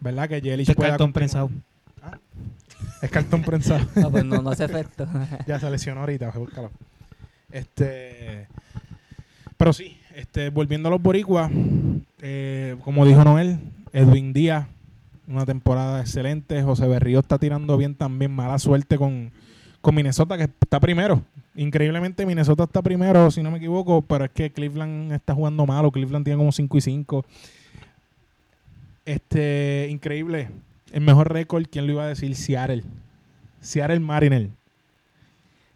[0.00, 0.28] ¿Verdad?
[0.28, 1.48] Que Yelich Este es pueda cartón continuar.
[1.48, 1.50] prensado.
[3.02, 3.86] Es cartón prensado.
[3.96, 5.06] Ah, pues no, no hace efecto.
[5.46, 6.70] ya se lesionó ahorita, búscalo.
[7.50, 8.48] Este,
[9.56, 11.50] pero sí, este, volviendo a los boricuas,
[12.20, 13.60] eh, como dijo Noel,
[13.92, 14.66] Edwin Díaz,
[15.28, 16.62] una temporada excelente.
[16.62, 19.30] José Berrío está tirando bien también, mala suerte con,
[19.84, 21.22] con Minnesota, que está primero.
[21.54, 25.92] Increíblemente Minnesota está primero, si no me equivoco, pero es que Cleveland está jugando malo.
[25.92, 27.24] Cleveland tiene como 5 y 5.
[29.04, 30.48] Este, increíble.
[30.92, 32.34] El mejor récord, ¿quién lo iba a decir?
[32.34, 32.82] Seattle.
[33.60, 34.48] Seattle Mariner.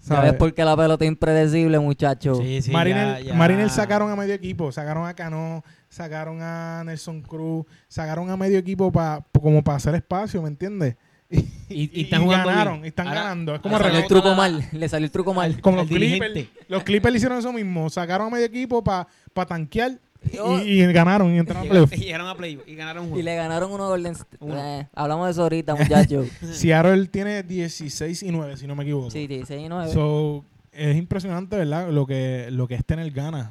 [0.00, 0.34] ¿Sabes ¿Sabes?
[0.38, 2.36] por qué la pelota es impredecible, muchacho?
[2.36, 3.34] Sí, sí, Mariner, ya- ya.
[3.34, 8.58] Mariner sacaron a medio equipo, sacaron a Cano, sacaron a Nelson Cruz, sacaron a medio
[8.58, 10.96] equipo pa, como para hacer espacio, ¿me entiendes?
[11.30, 12.84] Y, y están jugando ganaron, bien.
[12.86, 13.52] y están Ahora- ganando.
[13.54, 14.64] Es Le como salió el truco mal.
[14.72, 15.60] Le salió el truco mal.
[15.60, 16.46] como los Clippers.
[16.68, 19.06] Los Clippers le hicieron eso mismo, sacaron a medio equipo para
[19.46, 19.98] tanquear
[20.32, 21.92] Yo- y, y ganaron y entraron a playoffs.
[21.92, 24.38] Y llegaron a y ganaron un Y le ganaron uno Golden State.
[24.40, 24.56] Uno.
[24.58, 26.24] Eh, hablamos de eso ahorita, muchacho.
[26.52, 29.10] Seattle tiene 16 y 9, si no me equivoco.
[29.10, 29.92] sí, 16 y 9.
[29.92, 31.90] So, es impresionante, ¿verdad?
[31.90, 33.50] Lo que, lo que es tener ganas.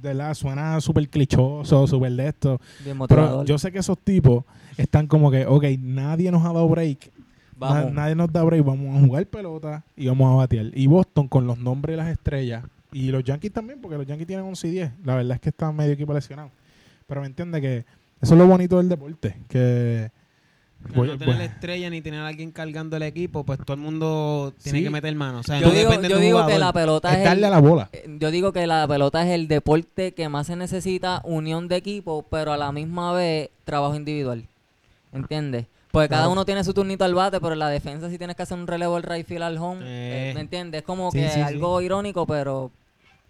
[0.00, 0.32] ¿Verdad?
[0.34, 2.60] Suena súper clichoso, súper de esto.
[2.84, 4.44] Bien Pero yo sé que esos tipos
[4.78, 7.10] están como que, ok, nadie nos ha dado break.
[7.60, 8.64] Na- nadie nos da break.
[8.64, 10.66] Vamos a jugar pelota y vamos a batear.
[10.74, 12.64] Y Boston con los nombres de las estrellas.
[12.92, 14.92] Y los Yankees también, porque los Yankees tienen 11 y 10.
[15.04, 16.50] La verdad es que está medio equipo lesionado.
[17.06, 17.84] Pero me entiende que
[18.20, 19.36] eso es lo bonito del deporte.
[19.48, 20.10] Que.
[20.94, 23.74] Voy- no tener voy- la estrella ni tener a alguien cargando el equipo, pues todo
[23.74, 24.84] el mundo tiene Sí.
[24.84, 25.40] que meter mano.
[25.40, 27.48] O sea, yo no digo, depende yo digo que la pelota es es darle a
[27.48, 27.88] el, la bola.
[27.92, 31.76] eh, yo digo que la pelota es el deporte que más se necesita unión de
[31.76, 34.44] equipo, pero a la misma vez trabajo individual.
[35.12, 35.66] ¿Entiendes?
[35.90, 38.42] Porque cada uno tiene su turnito al bate, pero en la defensa si tienes que
[38.42, 40.30] hacer un relevo al right field al home, Eh.
[40.30, 40.80] eh, ¿me entiendes?
[40.80, 41.40] Es como Sí, que sí, sí.
[41.40, 42.70] algo irónico, pero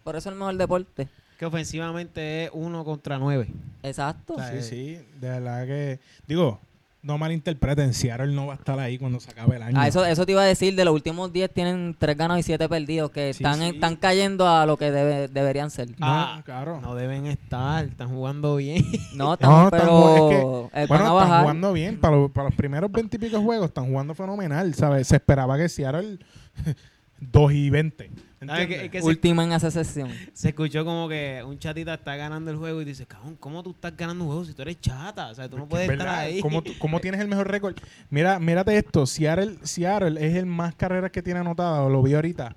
[0.04, 1.08] por eso es el mejor deporte.
[1.38, 3.48] Que ofensivamente es uno contra nueve.
[3.84, 4.34] Exacto.
[4.34, 5.00] O sea, Sí, sí.
[5.20, 6.00] De verdad que.
[6.26, 6.60] Digo,
[7.00, 7.94] no malinterpreten.
[7.94, 9.76] Seattle no va a estar ahí cuando se acabe el año.
[9.80, 12.42] Ah, eso, eso te iba a decir, de los últimos 10 tienen 3 ganados y
[12.42, 13.66] 7 perdidos, que Sí, están, sí.
[13.74, 15.88] están cayendo a lo que debe- deberían ser.
[15.90, 16.80] No, Ah, claro.
[16.80, 18.84] No deben estar, están jugando bien.
[19.14, 21.98] No, No, están, están pero es Bueno, a están jugando bien.
[22.00, 25.06] Para, los- para los primeros 20 y pico juegos están jugando fenomenal, ¿sabes?
[25.08, 26.18] Se esperaba que Seattle
[27.20, 28.10] 2 y 20.
[28.40, 30.10] Que se, Última en esa sesión.
[30.32, 33.70] se escuchó como que un chatita está ganando el juego y dice, cabrón, ¿cómo tú
[33.72, 35.28] estás ganando un juego si tú eres chata?
[35.30, 36.20] O sea, tú no puedes estar ¿Verdad?
[36.20, 36.40] ahí.
[36.40, 37.76] ¿Cómo, tú- cómo tienes el mejor récord?
[38.10, 39.06] Mira, mírate esto.
[39.06, 41.88] Seattle, Seattle es el más carreras que tiene anotado.
[41.90, 42.54] Lo vi ahorita.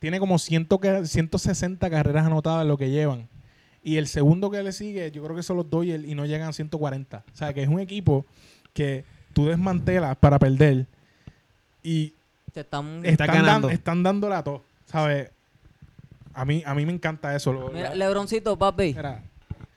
[0.00, 3.28] Tiene como 100 ca- 160 carreras anotadas lo que llevan.
[3.84, 6.48] Y el segundo que le sigue, yo creo que son los Dodgers y no llegan
[6.48, 7.24] a 140.
[7.32, 8.26] O sea, que es un equipo
[8.74, 10.86] que tú desmantelas para perder
[11.82, 12.12] y
[12.52, 13.68] Se están- Está están, ganando.
[13.68, 14.62] dan- están dándole a todo.
[14.92, 15.30] ¿Sabes?
[16.34, 17.52] A mí, a mí me encanta eso.
[17.52, 19.22] Lo- Mira, la- Lebroncito, papi, Mira,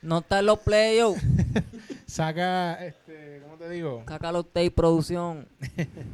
[0.02, 1.22] no está en los playoffs.
[2.06, 4.04] saca, este, ¿cómo te digo?
[4.08, 5.48] Saca los tape producción.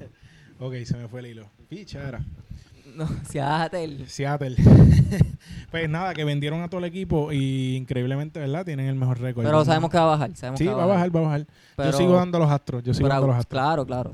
[0.63, 1.47] Ok, se me fue el hilo.
[1.69, 2.23] Picha, era.
[2.95, 4.07] No, Seattle.
[4.07, 4.55] Seattle.
[5.71, 8.63] pues nada, que vendieron a todo el equipo y increíblemente, ¿verdad?
[8.63, 9.43] Tienen el mejor récord.
[9.43, 10.35] Pero sabemos que va a bajar.
[10.35, 11.47] Sabemos Sí, que va a bajar, va a bajar.
[11.75, 12.83] Pero- yo sigo dando los astros.
[12.83, 13.59] Yo sigo dando los astros.
[13.59, 14.11] Claro, claro.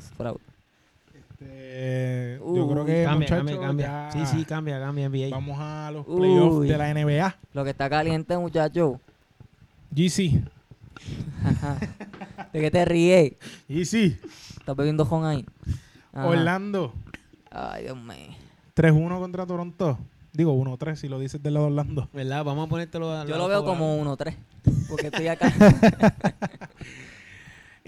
[1.87, 1.87] Out.
[1.87, 3.85] Este, yo creo que, Cambia, cambia, cambia.
[3.85, 5.29] ya Sí, sí, cambia, cambia NBA.
[5.31, 6.67] Vamos a los playoffs Uy.
[6.67, 7.35] de la NBA.
[7.53, 8.99] Lo que está caliente, muchacho.
[9.91, 10.41] GC.
[12.53, 13.33] ¿De qué te ríes?
[13.67, 14.19] GC.
[14.59, 15.45] ¿Estás bebiendo con ahí?
[16.13, 16.27] Ajá.
[16.27, 16.93] Orlando.
[17.51, 18.35] Ay, Dios mío.
[18.75, 19.97] 3-1 contra Toronto.
[20.33, 22.09] Digo 1-3 si lo dices del lado de Orlando.
[22.13, 22.43] ¿Verdad?
[22.43, 24.35] Vamos a ponértelo a Yo lo veo como 1-3.
[24.89, 25.51] Porque estoy acá.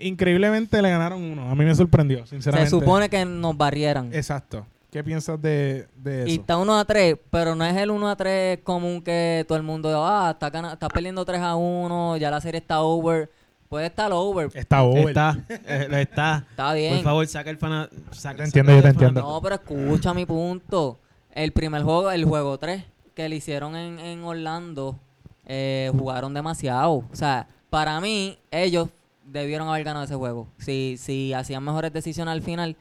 [0.02, 1.50] Increíblemente le ganaron uno.
[1.50, 2.70] A mí me sorprendió, Se sinceramente.
[2.70, 4.14] supone que nos barrieran.
[4.14, 4.66] Exacto.
[4.92, 6.42] ¿Qué piensas de, de Y eso?
[6.42, 9.64] está 1 a 3, pero no es el 1 a 3 común que todo el
[9.64, 13.30] mundo, ah, está, gana- está perdiendo 3 a 1, ya la serie está over.
[13.70, 15.10] Puede estar over, Está over.
[15.10, 16.44] Está, eh, está.
[16.50, 16.96] está bien.
[16.96, 17.88] Por favor, saca el fana.
[18.10, 19.22] Saca, Te entiendo, yo te entiendo.
[19.22, 20.98] No, pero escucha mi punto.
[21.36, 22.84] El primer juego, el juego 3
[23.14, 24.98] que le hicieron en, en Orlando,
[25.46, 26.94] eh, jugaron demasiado.
[26.94, 28.90] O sea, para mí, ellos
[29.32, 30.48] debieron haber ganado ese juego.
[30.58, 32.76] Si, si hacían mejores decisiones al final.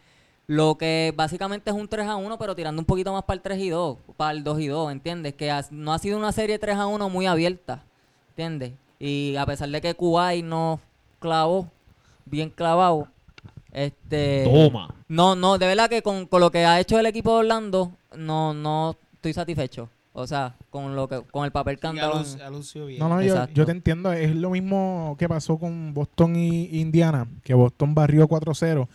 [0.46, 3.42] Lo que básicamente es un 3 a 1, pero tirando un poquito más para el
[3.42, 5.34] 3 y 2, para el 2 y 2, ¿entiendes?
[5.34, 7.82] Que has- no ha sido una serie 3 a 1 muy abierta,
[8.30, 8.72] ¿entiendes?
[8.98, 10.80] Y a pesar de que Kuwait no
[11.20, 11.68] clavó,
[12.24, 13.08] bien clavado,
[13.72, 14.44] este...
[14.50, 14.94] Toma.
[15.06, 17.92] No, no, de verdad que con, con lo que ha hecho el equipo de Orlando,
[18.16, 19.90] no, no estoy satisfecho.
[20.18, 21.78] O sea, con lo que, con el papel
[22.87, 22.98] bien.
[22.98, 24.12] No, no, yo, yo te entiendo.
[24.12, 28.88] Es lo mismo que pasó con Boston y Indiana, que Boston barrió 4-0.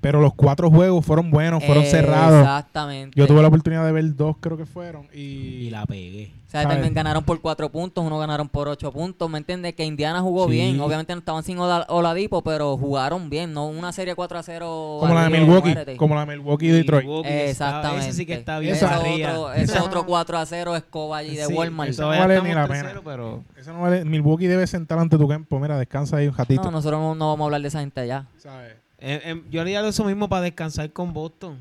[0.00, 2.40] Pero los cuatro juegos fueron buenos, fueron cerrados.
[2.40, 3.18] Exactamente.
[3.18, 5.08] Yo tuve la oportunidad de ver dos, creo que fueron.
[5.12, 5.18] Y,
[5.66, 6.32] Y la pegué.
[6.46, 9.74] O sea, también ganaron por cuatro puntos, uno ganaron por ocho puntos, ¿me entiendes?
[9.74, 10.52] Que Indiana jugó Sí.
[10.52, 14.42] bien, obviamente no estaban sin Ola- Oladipo, pero jugaron bien, no una serie 4 a
[14.44, 14.98] 0.
[15.00, 15.70] como la de Milwaukee.
[15.70, 15.96] muérete.
[15.96, 17.04] Como la de Milwaukee y Detroit.
[17.04, 18.08] Milwaukee está- Exactamente.
[18.08, 18.74] Ese sí que está bien.
[18.74, 21.90] Ese otro, ese otro 4 a 0 escoba allí de Sí, Walmart.
[21.90, 23.00] eso- no vale ni la 3-0, pena.
[23.04, 24.04] pero Eso no vale.
[24.04, 25.58] Milwaukee debe sentar ante tu campo.
[25.58, 26.62] Mira, descansa ahí un ratito.
[26.62, 28.26] No, nosotros no, no vamos a hablar de esa gente ya.
[28.38, 28.74] ¿sabes?
[28.98, 31.58] Eh, eh, yo haría eso mismo para descansar con Boston.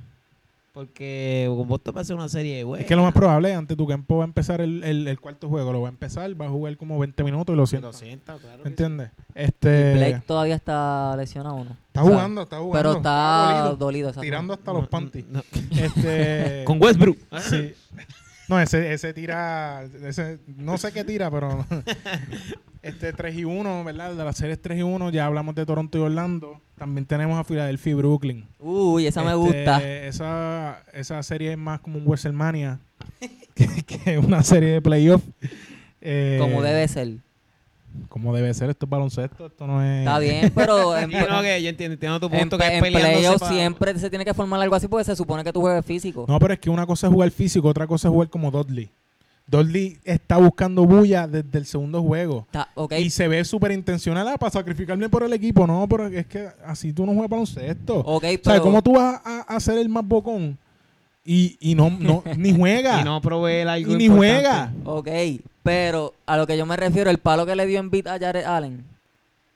[0.74, 2.82] Porque con Boston va a ser una serie buena.
[2.82, 5.48] Es que lo más probable, ante tu campo va a empezar el, el- el cuarto
[5.48, 5.71] juego.
[5.71, 7.88] Lo va a empezar, va a jugar como 20 minutos y lo siento.
[7.88, 8.58] Lo sienta, claro.
[8.58, 8.67] que sí.
[8.67, 9.10] ¿Entiendes?
[9.34, 9.93] Este.
[9.93, 11.78] Blake todavía está lesionado, ¿no?
[11.88, 12.78] Está O sea, jugando, está jugando.
[12.89, 14.08] Pero está dolido, dolido.
[14.10, 14.21] exacto.
[14.26, 15.26] tirando hasta los No, panties.
[15.30, 15.43] no.
[15.71, 16.63] Este.
[16.65, 17.17] Con Westbrook.
[17.39, 17.74] Sí.
[18.47, 19.84] No, ese, ese tira.
[20.03, 21.65] Ese, no sé qué tira, pero.
[22.81, 24.15] este 3 y 1, ¿verdad?
[24.15, 26.62] De las series 3 y 1, ya hablamos de Toronto y Orlando.
[26.77, 28.47] También tenemos a Filadelfia y Brooklyn.
[28.60, 29.84] Uy, esa me Este, gusta.
[29.84, 32.79] Esa, esa serie es más como un WrestleMania
[33.55, 35.23] que, que una serie de playoff.
[36.01, 37.13] Eh, Como debe ser.
[38.10, 38.69] Como debe ser.
[38.69, 39.99] Esto es baloncesto, esto no es.
[39.99, 42.84] Está bien, pero en, Sí, no, que yo entiendo, entiendo tu en, punto que es
[42.84, 46.25] en siempre se tiene que formar algo así porque se supone que tú juegues físico.
[46.27, 48.89] No, pero es que una cosa es jugar físico, otra cosa es jugar como Dudley.
[49.47, 52.47] Dudley está buscando bulla desde el segundo juego.
[52.47, 55.67] Está- ok, Y se ve súper intencional ah, para sacrificarme por el equipo.
[55.67, 57.99] No, pero es que así tú no juegas baloncesto.
[57.99, 58.62] ok, ¿Sabes pero...
[58.63, 60.58] cómo tú vas a, a ser el más bocón?
[61.23, 63.01] Y, y no, no, ni juega.
[63.01, 64.41] Y no provee algo Y ni importante.
[64.43, 64.73] juega.
[64.86, 65.10] Ok,
[65.65, 68.19] pero a lo que yo me refiero, el palo que le dio en beat a
[68.19, 68.86] Jared Allen.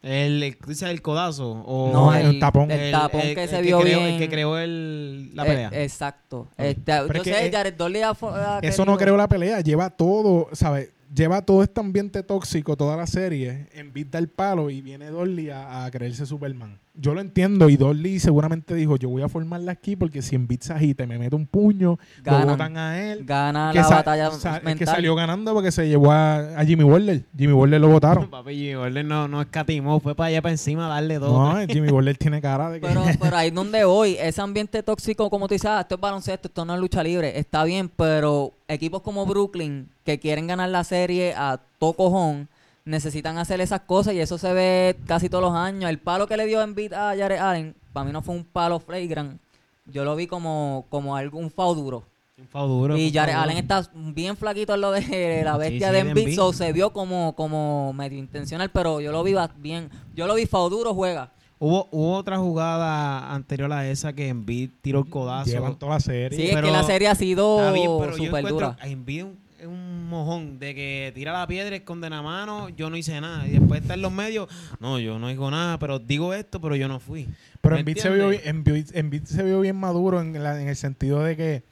[0.01, 1.51] El, el, ¿tú dices el codazo.
[1.51, 2.71] O No, el el, tapón.
[2.71, 4.13] El, tapón que se el vio creó- bien.
[4.13, 5.69] El que creó el, la Eh, pelea.
[5.73, 6.47] exacto.
[6.57, 9.61] Este, Pero yo es que sé, Jared Dudley ha Eso no creó la pelea.
[9.61, 10.89] Lleva todo, ¿sabes?
[11.13, 15.49] Lleva todo este ambiente tóxico, toda la serie, en beat del palo y viene Dolly
[15.49, 16.79] a, a creerse Superman.
[17.01, 20.47] Yo lo entiendo y Dolly seguramente dijo, yo voy a formarla aquí porque si en
[20.47, 22.47] beat se agita y me mete un puño, lo Ganan.
[22.47, 23.23] botan a él.
[23.25, 24.77] Gana que la sa- batalla mental.
[24.77, 27.23] que salió ganando porque se llevó a, a Jimmy Butler.
[27.37, 28.29] Jimmy Butler lo votaron.
[28.29, 31.31] Papi, Jimmy Butler no, no escatimó, fue para allá para encima a darle dos.
[31.31, 32.87] no, Jimmy Butler tiene cara de que...
[32.87, 36.47] Pero, pero ahí donde voy, ese ambiente tóxico, como tú dices, ah, esto es baloncesto,
[36.49, 40.83] esto no es lucha libre, está bien, pero equipos como Brooklyn, que quieren ganar la
[40.83, 42.49] serie a todo cojón,
[42.85, 45.89] necesitan hacer esas cosas y eso se ve casi todos los años.
[45.89, 48.43] El palo que le dio en beat a Jared Allen, para mí no fue un
[48.43, 49.39] palo flagrant,
[49.85, 52.03] yo lo vi como, como algún foul duro.
[52.37, 52.97] Un foul duro.
[52.97, 56.23] Y Jared Allen está bien flaquito en lo de la bestia sí, de de Embiid,
[56.23, 56.35] Embiid.
[56.35, 59.89] so se vio como, como medio intencional, pero yo lo vi bien.
[60.15, 61.31] Yo lo vi foul duro, juega.
[61.61, 65.51] Hubo, hubo otra jugada anterior a esa que Embiid tiró el codazo.
[65.51, 66.37] Llevan toda la serie.
[66.37, 68.77] Sí, es que la serie ha sido súper encuentro dura.
[68.81, 72.97] Embiid un, es un mojón de que tira la piedra, esconde la mano, yo no
[72.97, 73.47] hice nada.
[73.47, 74.47] Y después está en los medios,
[74.79, 77.27] no, yo no digo nada, pero digo esto, pero yo no fui.
[77.61, 78.93] Pero ¿Me Embiid se, vio bien, entiendes?
[78.93, 81.63] Embiid- Embiid se vio bien maduro en, la- en el sentido de que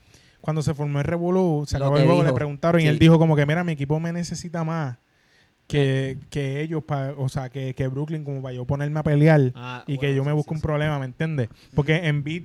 [0.41, 3.35] cuando se formó el Revolú, se acabó el juego, le preguntaron y él dijo como
[3.35, 4.97] que, mira, mi equipo me necesita más
[5.67, 9.51] que, que ellos, pa- o sea, que, que Brooklyn como para yo ponerme a pelear
[9.55, 10.63] Ah, y que yo me busque sí, un sí.
[10.63, 11.49] problema, ¿me entiendes?
[11.75, 12.43] Porque Embiid,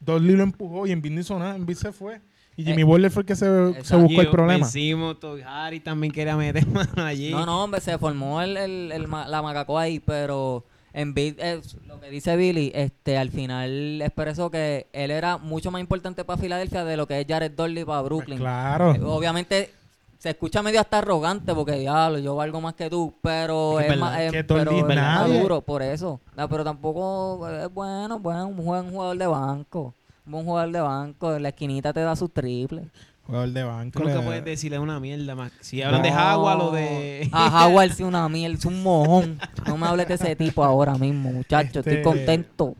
[0.00, 2.20] Dolly lo empujó y Embiid no hizo nada, Embiid se fue.
[2.62, 4.64] Y Jimmy Eh, Butler fue el que se, buscó el problema.
[4.64, 7.30] Vencimos, Toby Harry también quería meter mano allí.
[7.30, 12.10] No, no, hombre, se formó el, el, la macacoa ahí, pero en es lo que
[12.10, 16.96] dice Billy, este, al final expresó que él era mucho más importante para Filadelfia de
[16.96, 18.38] lo que es Jared Dudley para Pues Brooklyn.
[18.38, 18.94] claro.
[18.94, 19.70] Eh, Obviamente
[20.18, 24.20] se escucha medio hasta arrogante porque diablo, yo valgo más que tú, pero Es más,
[24.20, 24.96] es- que pero es más
[25.28, 26.20] maduro por eso.
[26.36, 29.94] Ah, pero tampoco es bueno, bueno, un buen jugador de banco.
[30.26, 32.84] Un buen jugador de banco, en la esquinita te da sus triples.
[33.26, 33.98] Jugador de banco.
[34.00, 35.52] Nunca le- puedes decirle una mierda más.
[35.60, 36.10] Si hablan de.
[36.10, 37.28] Howard o de...
[37.32, 39.38] A Howard sí una miel, es un mojón.
[39.66, 41.80] No me hables de ese tipo ahora mismo, muchacho.
[41.80, 42.76] Este- Estoy contento.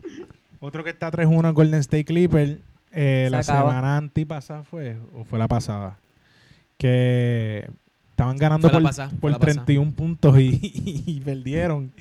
[0.61, 2.59] Otro que está 3-1 en Golden State Clipper.
[2.93, 3.71] eh, Se la acaba.
[3.71, 5.97] semana antipasada fue, o fue la pasada,
[6.79, 7.69] que
[8.11, 9.65] estaban ganando por, pasada, por la pasada.
[9.65, 10.61] 31 puntos y,
[11.07, 11.93] y perdieron.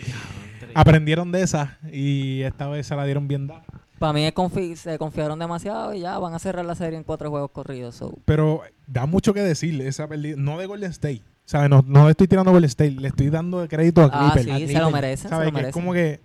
[0.74, 3.64] Aprendieron de esa y esta vez se la dieron bien dada.
[4.02, 7.04] Para mí es confi- se confiaron demasiado y ya van a cerrar la serie en
[7.04, 7.94] cuatro juegos corridos.
[7.96, 8.18] so.
[8.26, 11.22] Pero da mucho que decirle esa pérdida, no de Golden State.
[11.46, 11.70] ¿Sabes?
[11.70, 14.58] No, no le estoy tirando Golden State, le estoy dando crédito a Ah, Clipper.
[14.58, 15.72] sí, A se lo merecen, se lo Que es merecen.
[15.74, 16.20] como que,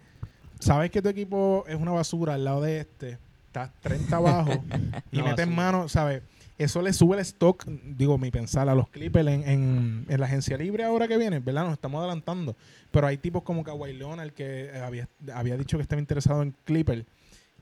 [0.58, 4.52] sabes que tu equipo es una basura al lado de este, estás 30 abajo
[5.12, 6.22] y metes mano, ¿sabes?
[6.58, 10.24] Eso le sube el stock, digo, mi pensar, a los Clippers en, en, en la
[10.24, 11.64] agencia libre ahora que viene, ¿verdad?
[11.64, 12.56] Nos estamos adelantando.
[12.90, 17.04] Pero hay tipos como Kawhi Leonard que había, había dicho que estaba interesado en Clipper,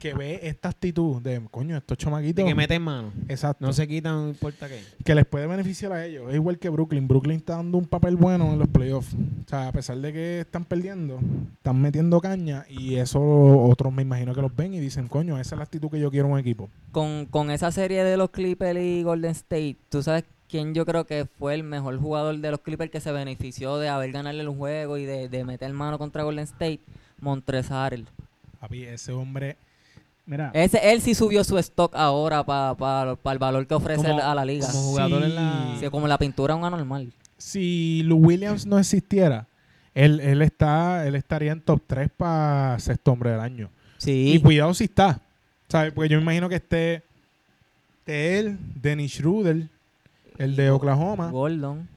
[0.04, 2.44] que ve esta actitud de, coño, estos chamaquitos.
[2.44, 3.10] De que meten mano.
[3.26, 3.64] Exacto.
[3.64, 4.82] No se quitan, no importa qué.
[5.02, 6.28] que les puede beneficiar a ellos.
[6.28, 7.08] Es igual que Brooklyn.
[7.08, 9.14] Brooklyn está dando un papel bueno en los playoffs.
[9.14, 11.20] O sea, a pesar de que están perdiendo,
[11.56, 15.54] están metiendo caña y eso otros me imagino que los ven y dicen, coño, esa
[15.54, 16.68] es la actitud que yo quiero en un equipo.
[16.92, 21.06] Con, con esa serie de los Clippers y Golden State, ¿tú sabes quién yo creo
[21.06, 24.58] que fue el mejor jugador de los Clippers que se benefició de haber ganarle un
[24.58, 26.80] juego y de, de meter mano contra Golden State?
[27.22, 28.06] Montrezl Harrell.
[28.60, 29.56] Papi, ese hombre...
[30.26, 34.34] Mira, Ese, él sí subió su stock ahora para el valor que ofrece Como- a
[34.34, 34.66] la liga.
[34.66, 35.28] Como jugador Sí.
[35.28, 35.76] en la...
[35.80, 37.12] Sí, como la pintura un anormal.
[37.36, 39.46] si Lou Williams no existiera,
[39.94, 43.68] él, él, está, él estaría en top 3 para sexto hombre del año.
[43.98, 44.40] Y Sí.
[44.42, 45.20] cuidado si está.
[45.68, 45.92] ¿Sabes?
[45.92, 47.02] Porque yo me imagino que esté,
[48.00, 49.68] esté él, Dennis Schroeder,
[50.38, 51.30] el de Oklahoma.
[51.30, 51.88] Gordon.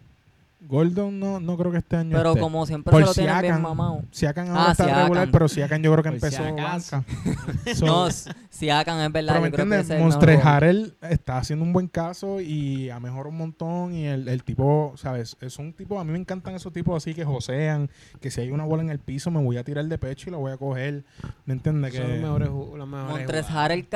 [0.60, 2.42] Gordon no, no creo que este año Pero esté.
[2.42, 4.02] como siempre Por se lo tienen bien mamado.
[4.12, 5.04] Siakam ahora Ah, está Siakam.
[5.04, 7.04] regular, pero Siakam yo creo que Por empezó banca.
[7.76, 8.08] So, No,
[8.50, 9.34] si hagan es verdad.
[9.34, 10.40] pero me yo creo que entiendes, Monstre.
[10.44, 14.94] Harrell está haciendo un buen caso y ha mejorado un montón y el, el tipo,
[14.98, 15.38] ¿sabes?
[15.42, 17.90] Es un tipo, a mí me encantan esos tipos así que josean,
[18.20, 20.32] que si hay una bola en el piso me voy a tirar de pecho y
[20.32, 21.04] la voy a coger.
[21.46, 21.94] ¿Me entiendes?
[21.94, 23.50] Son los Que mejores, los.
[23.52, 23.88] Harrell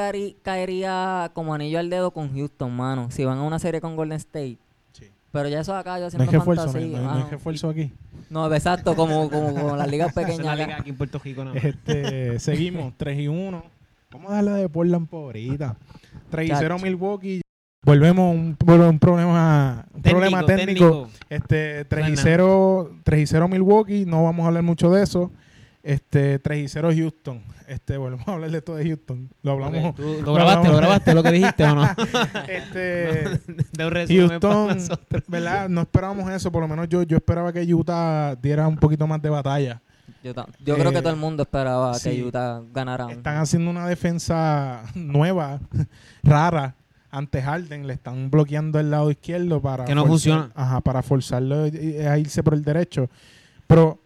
[0.43, 3.09] caería como anillo al dedo con Houston, mano.
[3.11, 4.57] Si van a una serie con Golden State.
[5.31, 6.97] Pero ya eso acá yo no haciendo hay refuerzo, no, fantasía.
[6.97, 7.27] no no mano.
[7.31, 7.91] refuerzo aquí.
[8.29, 10.45] No, exacto, como, como, como las ligas es pequeñas.
[10.45, 10.63] la acá.
[10.65, 11.43] liga aquí en Puerto Rico.
[11.45, 11.53] No.
[11.53, 13.63] Este, seguimos, 3 y 1.
[14.11, 15.75] Vamos a darle de Portland por ahorita.
[16.29, 16.85] 3 y 0 Chacho.
[16.85, 17.41] Milwaukee.
[17.83, 21.09] Volvemos a un, un problema, un problema técnico.
[21.29, 22.21] Este, 3 y Buena.
[22.21, 25.31] 0, 3 y 0 Milwaukee, no vamos a hablar mucho de eso.
[25.83, 27.41] Este, 3 y 0 Houston.
[27.67, 29.29] Este, volvemos a hablar de esto de Houston.
[29.41, 29.83] Lo hablamos.
[29.91, 30.57] Ok, ¿tú lo ¿Lo grabaste?
[30.67, 30.71] hablamos.
[30.71, 31.87] ¿Lo grabaste lo que dijiste o no?
[32.47, 33.39] Este,
[33.73, 34.99] de un resumen para Houston.
[35.27, 35.69] ¿verdad?
[35.69, 39.21] No esperábamos eso, por lo menos yo, yo esperaba que Utah diera un poquito más
[39.21, 39.81] de batalla.
[40.23, 42.11] Yo, creo Eh, que todo el mundo esperaba sí.
[42.11, 43.11] que Utah ganara.
[43.11, 45.59] Están haciendo una defensa nueva,
[46.23, 46.75] rara,
[47.09, 47.87] ante Harden.
[47.87, 49.85] Le están bloqueando el lado izquierdo para...
[49.85, 50.51] Que no forzar- funciona.
[50.53, 53.09] Ajá, para forzarlo eh, a irse por el derecho.
[53.65, 53.99] Pero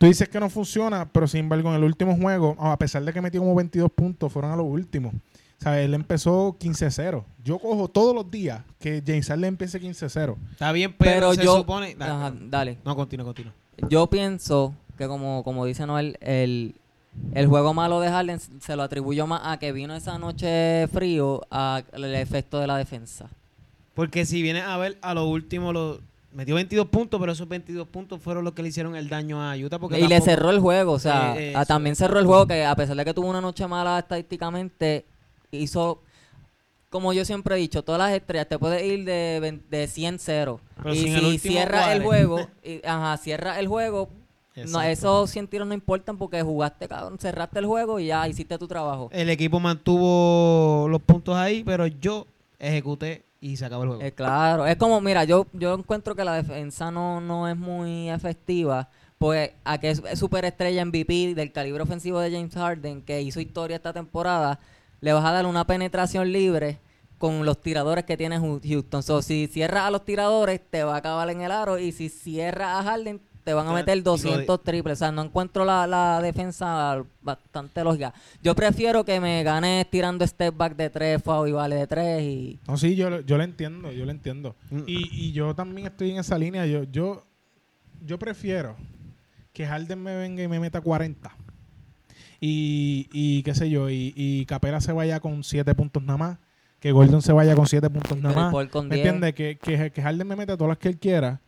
[0.00, 3.12] tú dices que no funciona, pero sin embargo en el último juego, a pesar de
[3.12, 5.12] que metió como 22 puntos, fueron a los últimos.
[5.12, 7.22] O sea, él empezó 15-0.
[7.44, 10.36] Yo cojo todos los días que James Harden empiece 15-0.
[10.52, 11.94] Está bien, pero, Pero se yo- supone...
[11.96, 12.78] Dale, Ajá, dale.
[12.82, 13.52] No, continúa, continúa.
[13.90, 16.76] Yo pienso que como, como dice Noel, el,
[17.34, 21.42] el juego malo de Harden se lo atribuyo más a que vino esa noche frío
[21.50, 21.84] al
[22.14, 23.28] efecto de la defensa.
[23.92, 26.00] Porque si vienes a ver, a lo último lo
[26.32, 29.56] metió 22 puntos, pero esos 22 puntos fueron los que le hicieron el daño a
[29.56, 29.78] Utah.
[29.78, 31.68] Porque y le cerró el juego, o sea, Eh, eh, a- eso.
[31.68, 35.04] también cerró el juego que a pesar de que tuvo una noche mala estadísticamente,
[35.50, 36.02] hizo,
[36.88, 40.60] como yo siempre he dicho, todas las estrellas te puedes ir de, de 100-0.
[40.76, 44.08] Pero Y si cierra el juego, y, ajá, cierra el juego,
[44.68, 48.58] no, esos 100 tiros no importan porque jugaste, cabrón, cerraste el juego y ya hiciste
[48.58, 49.08] tu trabajo.
[49.12, 52.26] El equipo mantuvo los puntos ahí, pero yo
[52.58, 54.02] ejecuté y se acabó el juego.
[54.04, 58.10] Eh, claro, es como, mira, yo, yo encuentro que la defensa no, no es muy
[58.10, 58.88] efectiva.
[59.18, 63.76] Pues a que es superestrella MVP del calibre ofensivo de James Harden, que hizo historia
[63.76, 64.60] esta temporada,
[65.00, 66.78] le vas a dar una penetración libre
[67.18, 69.02] con los tiradores que tiene Houston.
[69.02, 71.78] So, si cierras a los tiradores, te va a acabar en el aro.
[71.78, 74.92] Y si cierras a Harden, te van a meter lo 200 triples.
[74.92, 78.14] O sea, no encuentro la, la defensa bastante lógica.
[78.42, 82.22] Yo prefiero que me gane tirando step back de 3, foul y vale de 3
[82.22, 82.58] y...
[82.68, 84.54] No, sí, yo, lo- yo lo entiendo, yo lo entiendo.
[84.70, 84.82] Mm.
[84.86, 86.64] Y, y yo también estoy en esa línea.
[86.66, 87.24] Yo, yo,
[88.06, 88.76] yo prefiero
[89.52, 91.30] que Harden me venga y me meta 40.
[92.40, 96.38] Y, y qué sé yo, y, y Capela se vaya con 7 puntos nada más.
[96.78, 98.54] Que Gordon se vaya con 7 puntos nada más.
[98.54, 99.06] ¿Me 10.
[99.06, 99.34] entiendes?
[99.34, 101.40] Que, que, que Harden me meta todas las que él quiera.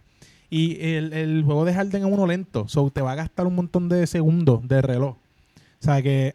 [0.55, 2.69] Y el, el juego de Harden es uno lento.
[2.69, 5.17] So, te va a gastar un montón de segundos de reloj.
[5.17, 5.19] O
[5.79, 6.35] sea, que,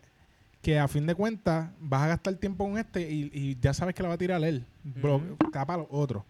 [0.63, 3.93] que a fin de cuentas vas a gastar tiempo con este y, y ya sabes
[3.93, 4.65] que la va a tirar él.
[4.83, 6.23] Blo- Tapa a los otros.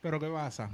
[0.00, 0.70] Pero ¿qué pasa?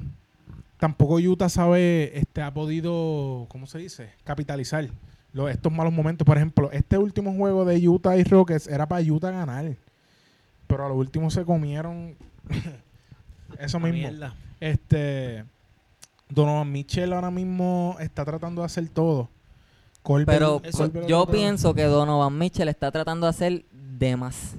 [0.78, 4.10] Tampoco Utah sabe, este, ha podido, ¿cómo se dice?
[4.22, 4.88] Capitalizar
[5.32, 6.24] los, estos malos momentos.
[6.24, 9.74] Por ejemplo, este último juego de Utah y Rockets era para Utah ganar.
[10.68, 12.14] Pero a lo último se comieron
[13.58, 13.98] eso mismo.
[13.98, 14.36] mierda.
[14.60, 15.44] Este
[16.28, 19.28] Donovan Mitchell ahora mismo está tratando de hacer todo.
[20.02, 24.54] Colbert- Pero Colbert yo pienso que Donovan Mitchell está tratando de hacer de más.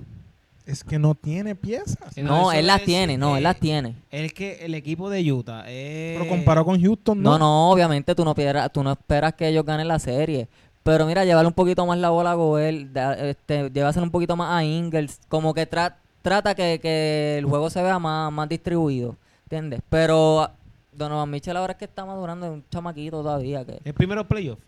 [0.65, 2.17] es que no tiene piezas.
[2.17, 3.95] No, él las tiene, no, eh, él las tiene.
[4.11, 5.63] Es que el equipo de Utah.
[5.65, 7.31] Pero comparado con Houston, no.
[7.31, 10.49] No, no, obviamente tú no, pierdas- tú no esperas que ellos ganen la serie.
[10.83, 12.89] Pero mira, llevarle un poquito más la bola a Goel,
[13.21, 17.69] este, llevárselo un poquito más a Ingles, como que tra- trata que, que el juego
[17.69, 19.15] se vea más, más distribuido,
[19.45, 19.79] ¿entiendes?
[19.89, 20.49] Pero
[20.97, 23.63] Donovan Mitchell ahora es que está madurando, es un chamaquito todavía.
[23.65, 24.59] que ¿El primero playoff?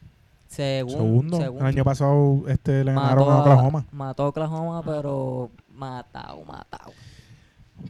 [0.48, 1.38] Según, Segundo.
[1.38, 3.86] según- El año pasado este, le ganaron a Oklahoma.
[3.92, 6.92] Mató a Oklahoma, pero matado, matado.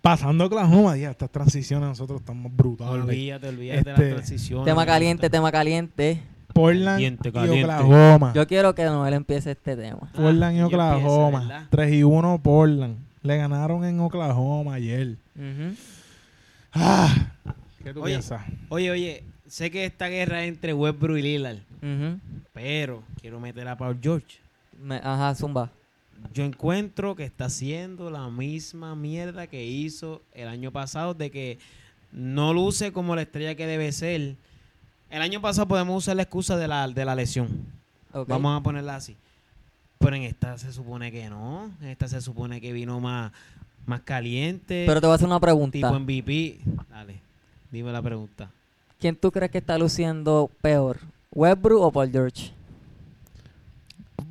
[0.01, 3.03] Pasando a Oklahoma, ya, estas transiciones nosotros estamos brutales.
[3.05, 4.65] Olvídate, olvídate de Este, las transiciones.
[4.65, 6.21] Tema caliente, tema caliente.
[6.53, 7.63] Portland y caliente.
[7.63, 8.33] Oklahoma.
[8.35, 10.11] Yo quiero que Noel empiece este tema.
[10.15, 11.39] Portland y Ah, yo empiezo, Oklahoma.
[11.39, 11.63] ¿verdad?
[11.69, 12.97] 3 y 1 Portland.
[13.21, 15.17] Le ganaron en Oklahoma ayer.
[15.35, 15.75] Ujú.
[16.73, 17.31] Ah,
[17.83, 18.13] ¿Qué tú Oye.
[18.13, 18.41] piensas?
[18.69, 21.57] Oye, oye, sé que esta guerra es entre Westbrook y Lillard,
[22.53, 24.37] pero quiero meter a Paul George.
[24.81, 25.71] Me- ajá, Zumba.
[26.33, 31.57] Yo encuentro que está haciendo la misma mierda que hizo el año pasado, de que
[32.11, 34.35] no luce como la estrella que debe ser.
[35.09, 37.65] El año pasado podemos usar la excusa de la, de la lesión.
[38.27, 39.15] Vamos a ponerla así.
[39.97, 41.71] Pero en esta se supone que no.
[41.81, 43.31] En esta se supone que vino más,
[43.85, 44.83] más caliente.
[44.87, 45.73] Pero te voy a hacer una pregunta.
[45.73, 46.59] tipo MVP.
[46.89, 47.19] Dale,
[47.71, 48.51] dime la pregunta.
[48.99, 50.99] ¿Quién tú crees que está luciendo peor?
[51.31, 52.51] ¿Westbrook o Paul George?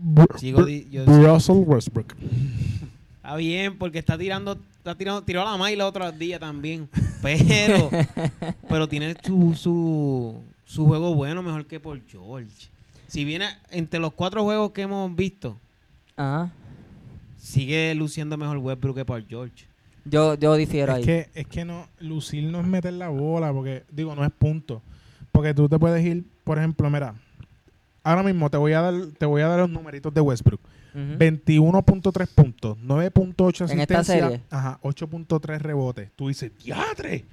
[0.03, 2.15] Br- Sigo Br- di- yo- Russell Westbrook.
[3.17, 6.89] Está bien, porque está tirando, está tirando, tiró a la el otro día también.
[7.23, 7.91] Pero,
[8.69, 12.69] pero tiene su, su, su juego bueno mejor que por George.
[13.07, 15.57] Si viene entre los cuatro juegos que hemos visto,
[16.17, 16.51] Ajá.
[17.39, 19.67] sigue luciendo mejor Westbrook que por George.
[20.11, 21.05] Yo, yo difiero Es ahí.
[21.05, 24.83] que, es que no, lucir no es meter la bola, porque, digo, no es punto.
[25.33, 27.15] Porque tú te puedes ir, por ejemplo, mira,
[28.03, 30.61] ahora mismo te voy a dar, te voy a dar los numeritos de Westbrook.
[30.95, 31.19] Ujú.
[31.19, 34.41] 21.3 puntos, 9.8 ¿En esta asistencia, serie?
[34.51, 36.11] ajá, 8.3 rebotes.
[36.17, 37.25] Tú dices, diatre.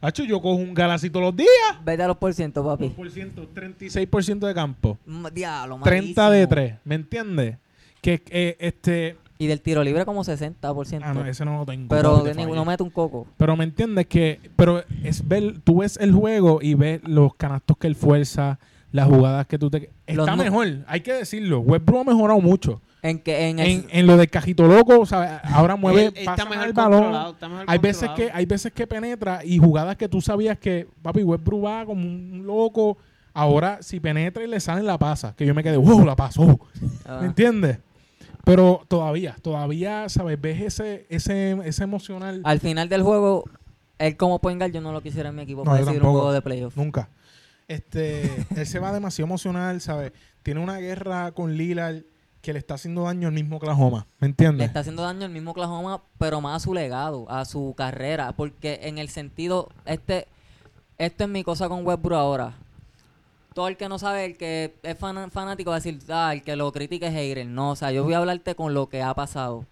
[0.00, 1.48] Hacho, yo cojo un galaxy todos los días.
[1.84, 2.92] Vete a los por ciento, papi.
[2.96, 4.96] 2%, 36% de campo.
[5.32, 6.48] Diablo, 30 de malísimo.
[6.48, 7.56] 3, ¿me entiendes?
[8.00, 11.00] Que eh, este, Y del tiro libre como 60%.
[11.04, 11.88] ah no, ese no lo tengo.
[11.88, 12.54] pero papi, te ni- fallé.
[12.56, 13.26] no mete un coco.
[13.36, 17.76] Pero me entiendes que, pero es ver, tú ves el juego y ves los canastos
[17.76, 18.58] que él fuerza,
[18.90, 19.90] las jugadas que tú te...
[20.06, 21.60] Está mejor, hay que decirlo.
[21.60, 22.80] Westbrook ha mejorado mucho.
[23.00, 26.12] En que en el, En, en lo del cajito loco, o sea, ahora mueve, Él-
[26.16, 27.00] él pasa está mejor el balón.
[27.02, 30.58] controlado, está mejor Hay veces, que, hay veces que penetra y jugadas que tú sabías
[30.58, 32.98] que, papi, Westbrook va como un loco.
[33.34, 36.58] Ahora, si penetra y le salen la pasa, que yo me quedé, wow, la pasó.
[37.06, 37.78] ah, ¿Me entiendes?
[38.44, 40.40] Pero todavía, todavía, ¿sabes?
[40.40, 42.40] Ves ese, ese, ese emocional.
[42.44, 43.44] al final del juego,
[43.98, 46.32] él como guard, yo no lo quisiera en mi equipo No, para decidir un juego
[46.32, 46.76] de playoff.
[46.76, 47.08] Nunca.
[47.66, 50.12] Este, él se va demasiado emocional, ¿sabes?
[50.42, 52.02] Tiene una guerra con Lillard
[52.40, 54.66] que le está haciendo daño al mismo Oklahoma, ¿me Le entiendes?
[54.68, 58.32] está haciendo daño al mismo Oklahoma, pero más a su legado, a su carrera.
[58.32, 60.28] Porque en el sentido, este,
[60.96, 62.54] esto es mi cosa con Westbrook ahora.
[63.58, 66.44] Todo el que no sabe, el que es fan- fanático va a decir, ah, el
[66.44, 67.44] que lo critique es hater.
[67.44, 69.66] No, o sea, yo voy a hablarte con lo que ha pasado.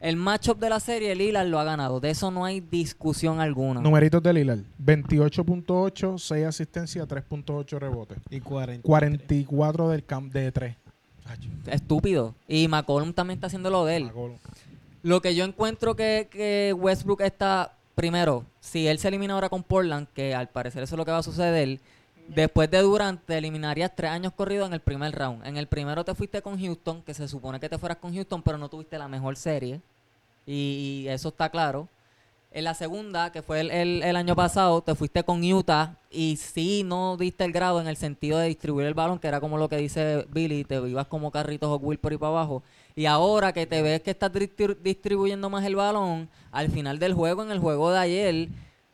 [0.00, 2.00] El matchup de la serie, Lillard lo ha ganado.
[2.00, 3.82] De eso no hay discusión alguna.
[3.82, 4.60] Numeritos de Lillard.
[4.82, 8.16] 28.8, 6 asistencias, 3.8 rebotes.
[8.30, 8.86] Y 40.
[8.86, 10.76] 44 del camp de 3.
[11.66, 12.34] Estúpido.
[12.48, 14.10] Y McCollum también está haciendo lo de él.
[15.02, 19.62] Lo que yo encuentro que, que Westbrook está, primero, si él se elimina ahora con
[19.62, 21.78] Portland, que al parecer eso es lo que va a suceder,
[22.28, 25.44] después de Durant te eliminarías tres años corridos en el primer round.
[25.46, 28.42] En el primero te fuiste con Houston, que se supone que te fueras con Houston,
[28.42, 29.80] pero no tuviste la mejor serie.
[30.46, 31.88] Y, eso está claro.
[32.50, 33.70] En la segunda, que fue el,
[34.02, 37.96] el- año pasado, te fuiste con Utah y sí no diste el grado en el
[37.98, 41.30] sentido de distribuir el balón, que era como lo que dice Billy, te ibas como
[41.30, 42.62] carritos o Will por ahí para abajo.
[42.96, 47.12] Y ahora que te ves que estás distri- distribuyendo más el balón, al final del
[47.12, 48.48] juego, en el juego de ayer,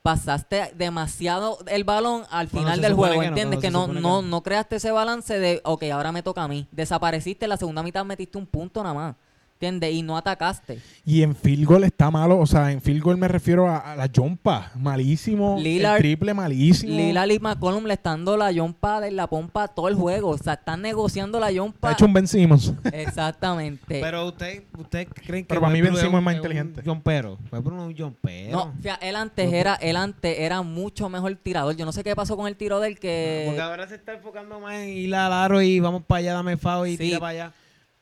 [0.04, 3.58] pasaste demasiado el balón al final del juego, que ¿entiendes?
[3.58, 4.22] Que no, que no, no.
[4.22, 6.68] no creaste ese balance de, ok, ahora me toca a mí.
[6.72, 9.16] Desapareciste, en la segunda mitad metiste un punto nada más,
[9.54, 9.94] ¿entiendes?
[9.94, 10.78] Y no atacaste.
[11.06, 12.38] Y en field goal está malo.
[12.38, 14.70] O sea, en field goal me refiero a, a la jumpa.
[14.74, 15.56] Malísimo.
[15.58, 16.94] Lillard- el triple malísimo.
[16.94, 20.30] Lillard y McCollum le están dando la yompa de la pompa todo el juego.
[20.30, 21.92] O sea, están negociando la Ha yompa.
[21.92, 22.72] hecho un Ben Simmons.
[22.92, 24.00] Exactamente.
[24.00, 26.80] Pero usted, usted creen que Pero para mí Ben Simmons es más inteligente.
[26.80, 27.38] Un jompero.
[27.50, 28.52] Westbrook no es un jompero.
[28.52, 31.74] no, fíjate, él antes era, él antes era mucho mejor tirador.
[31.76, 33.44] Yo no sé qué pasó con el tiro del que.
[33.46, 36.56] Porque ahora se está enfocando más en ir al aro y vamos para allá, dame
[36.56, 36.98] fao y Sí.
[36.98, 37.52] tira para allá.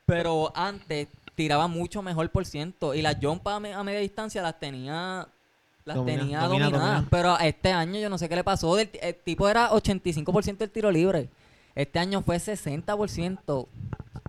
[0.05, 2.95] Pero antes tiraba mucho mejor por ciento.
[2.95, 5.27] Y las jumpas a, me- a media distancia las tenía.
[5.85, 6.95] Las Domina- tenía domina, dominadas.
[6.95, 7.09] domina.
[7.11, 8.77] Pero este año yo no sé qué le pasó.
[8.77, 11.29] Del- el tipo era 85% del tiro libre.
[11.75, 13.67] Este año fue 60%.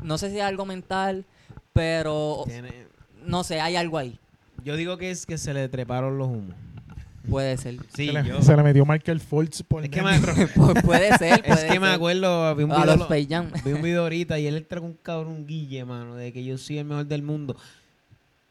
[0.01, 1.25] No sé si es algo mental,
[1.73, 2.87] pero Tiene-
[3.25, 4.19] no sé, hay algo ahí.
[4.63, 6.55] Yo digo que es que se le treparon los humos.
[7.29, 7.77] Puede ser.
[7.95, 8.41] Sí, se, le, yo.
[8.41, 11.41] se le metió Michael Fultz por Es que, me, Pu- puede ser.
[11.45, 13.49] es puede que me acuerdo, vi un, A video, los lo- Space Jam.
[13.63, 16.57] vi un video ahorita y él entra con un cabrón guille, mano, de que yo
[16.57, 17.55] soy el mejor del mundo.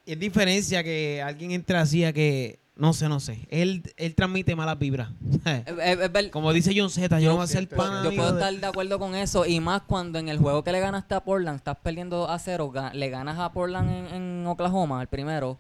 [0.06, 3.46] Es diferencia que alguien entre así a que no sé, no sé.
[3.50, 5.10] Él, él transmite malas vibras.
[5.44, 5.62] Es-
[6.00, 8.02] es- es Como dice John Z, yo no voy a ser pana.
[8.02, 10.80] Yo puedo estar de acuerdo con eso y más cuando en el juego que le
[10.80, 15.08] ganaste a Portland estás perdiendo a cero, le ganas a Portland en, en Oklahoma, el
[15.08, 15.58] primero,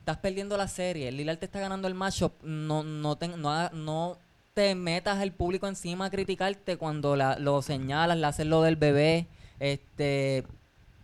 [0.00, 3.70] estás perdiendo la serie, Lillard te está ganando el matchup, no, no, te, no, haga-
[3.74, 4.16] no
[4.54, 8.76] te metas el público encima a criticarte cuando la- lo señalas, le haces lo del
[8.76, 9.26] bebé,
[9.60, 10.44] este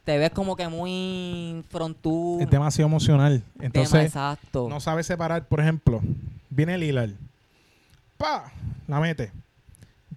[0.04, 2.38] te ves como que muy frontú.
[2.40, 3.42] Es demasiado emocional.
[3.54, 4.68] tema Entonces, exacto.
[4.68, 6.00] no sabe separar, por ejemplo,
[6.48, 7.10] viene Lillard,
[8.16, 8.52] pa,
[8.86, 9.32] la mete.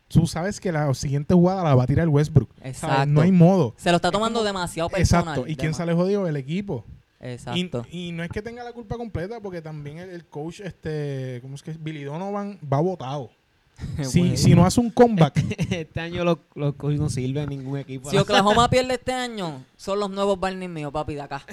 [0.08, 2.50] Tú sabes que la siguiente jugada la va a tirar Westbrook.
[2.58, 2.76] ¿sabes?
[2.76, 3.06] Exacto.
[3.08, 3.74] No hay modo.
[3.78, 5.24] Se lo está tomando demasiado personal.
[5.36, 5.48] Exacto.
[5.52, 6.28] ¿Y quién sale jodido?
[6.28, 6.84] El equipo.
[7.22, 7.86] Exacto.
[7.92, 11.56] y no es que tenga la culpa completa, porque también el, el coach, este, ¿cómo
[11.56, 11.84] es que es?
[11.84, 13.32] Billy Donovan va votado.
[14.04, 14.38] si, Bueno.
[14.38, 15.38] si no hace un comeback,
[15.72, 18.10] Este año los los coaches no sirven en ningún equipo.
[18.10, 21.44] Si Oklahoma pierde este año, son los nuevos Barney míos, papi, de acá.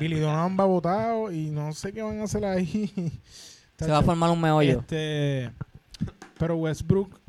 [0.00, 2.90] Billy Donovan va votado y no sé qué van a hacer ahí.
[3.78, 4.80] Se va a formar un meollo.
[4.80, 5.50] Este,
[6.38, 7.19] pero Westbrook,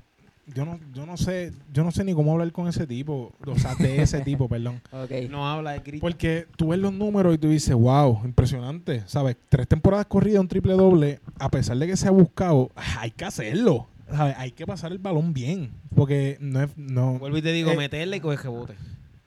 [0.54, 3.60] yo no, yo no sé, yo no sé ni cómo hablar con ese tipo, o
[3.60, 4.82] sea, de ese tipo, perdón.
[5.30, 6.02] No habla de grito.
[6.02, 9.38] Porque tú ves los números y tú dices, wow, impresionante, ¿sabes?
[9.50, 13.26] Tres temporadas corridas, un triple doble, a pesar de que se ha buscado, hay que
[13.26, 14.36] hacerlo, ¿sabes?
[14.38, 17.78] Hay que pasar el balón bien, porque no es, no, Vuelvo y te digo, Eh,
[17.78, 18.74] meterle y coger rebote.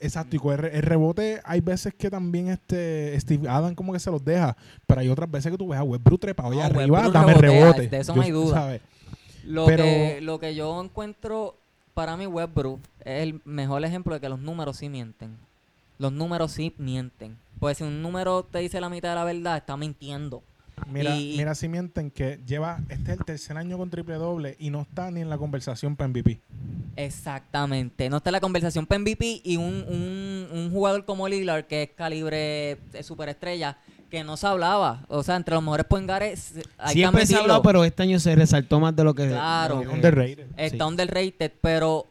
[0.01, 3.99] Exacto, y con el, el rebote hay veces que también este Steve Adam como que
[3.99, 4.55] se los deja,
[4.87, 7.33] pero hay otras veces que tú ves a Westbrook trepado allá No, arriba, Westbrook dame
[7.35, 7.89] rebotea, rebote.
[7.89, 8.55] de eso no hay duda.
[8.55, 8.81] ¿sabes?
[9.47, 11.57] Lo, Pero- que, lo que yo encuentro
[11.95, 15.37] para mí Westbrook es el mejor ejemplo de que los números sí mienten.
[15.99, 17.37] Los números sí mienten.
[17.61, 20.43] Pues si un número te dice la mitad de la verdad, está mintiendo.
[20.91, 24.57] Mira, Y- mira si mienten que lleva, este es el tercer año con triple doble
[24.59, 26.41] y no está ni en la conversación para MVP.
[26.97, 28.09] Exactamente.
[28.11, 31.91] No está la conversación para MVP y un, un, un jugador como Lillard, que es
[31.91, 33.79] calibre de superestrella,
[34.15, 35.05] que no se hablaba.
[35.09, 37.43] O sea, entre los mejores poingares hay Siempre que se ha admitirlo.
[37.43, 39.29] hablado, pero este año se resaltó más de lo que.
[39.29, 39.77] Claro.
[39.77, 40.47] lo que- Underrated.
[40.57, 40.91] Está Sí.
[40.91, 42.07] underrated, pero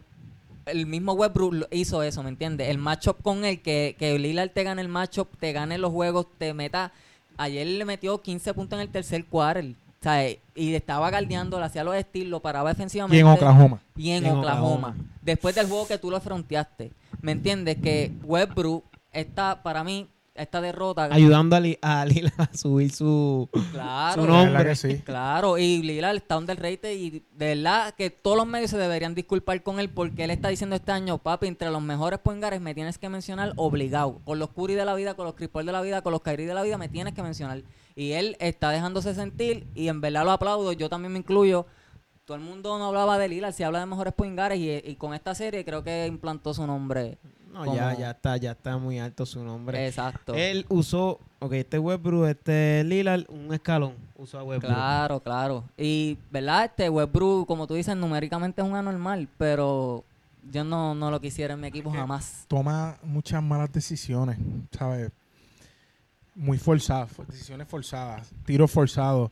[0.65, 2.69] el mismo Westbrook hizo eso, ¿me entiendes?
[2.69, 6.27] El matchup con él, que, que Lillard te gane el matchup, te gane los juegos,
[6.37, 6.91] te meta...
[7.35, 10.37] Ayer le metió 15 puntos en el tercer quarter, ¿sabes?
[10.53, 13.17] Y estaba guardeando, le hacía los estilos, lo paraba defensivamente.
[13.17, 13.79] Y en Oklahoma.
[13.97, 14.89] Y en Y en Oklahoma.
[14.89, 14.95] Oklahoma.
[15.21, 16.91] Después del juego que tú lo fronteaste.
[17.21, 17.77] ¿Me entiendes?
[17.81, 21.05] Que Westbrook está, para mí, esta derrota...
[21.11, 23.49] Ayudando a, Li- a Lila a subir su.
[23.71, 24.21] Claro.
[24.21, 24.63] su nombre.
[24.65, 24.97] que sí.
[25.05, 29.61] Claro, y Lillard está underrated y de verdad que todos los medios se deberían disculpar
[29.61, 32.97] con él porque él está diciendo este año, papi, entre los mejores poingares me tienes
[32.97, 34.19] que mencionar obligado.
[34.25, 36.21] Con los Curry de la vida, con los Chris Paul de la vida, con los
[36.21, 37.61] Kyrie de la vida me tienes que mencionar.
[37.95, 41.67] Y él está dejándose sentir y en verdad lo aplaudo, yo también me incluyo.
[42.25, 45.13] Todo el mundo no hablaba de Lillard, se habla de mejores poingares y, y con
[45.13, 47.17] esta serie creo que implantó su nombre.
[47.53, 49.85] No, Como- ya, ya está, ya está muy alto su nombre.
[49.87, 50.33] Exacto.
[50.33, 53.93] Él usó, ok, este Westbrook, este Lillard, un escalón.
[54.17, 54.73] Usó a Westbrook.
[54.73, 55.63] Claro, claro.
[55.77, 56.65] Y, ¿verdad?
[56.65, 60.03] Este Westbrook, como tú dices, numéricamente es un anormal, pero
[60.51, 62.45] yo no, no lo quisiera en mi equipo Eh, jamás.
[62.47, 64.39] Toma muchas malas decisiones,
[64.71, 65.11] ¿sabes?
[66.35, 69.29] Muy forzadas, fo- decisiones forzadas, tiros forzados.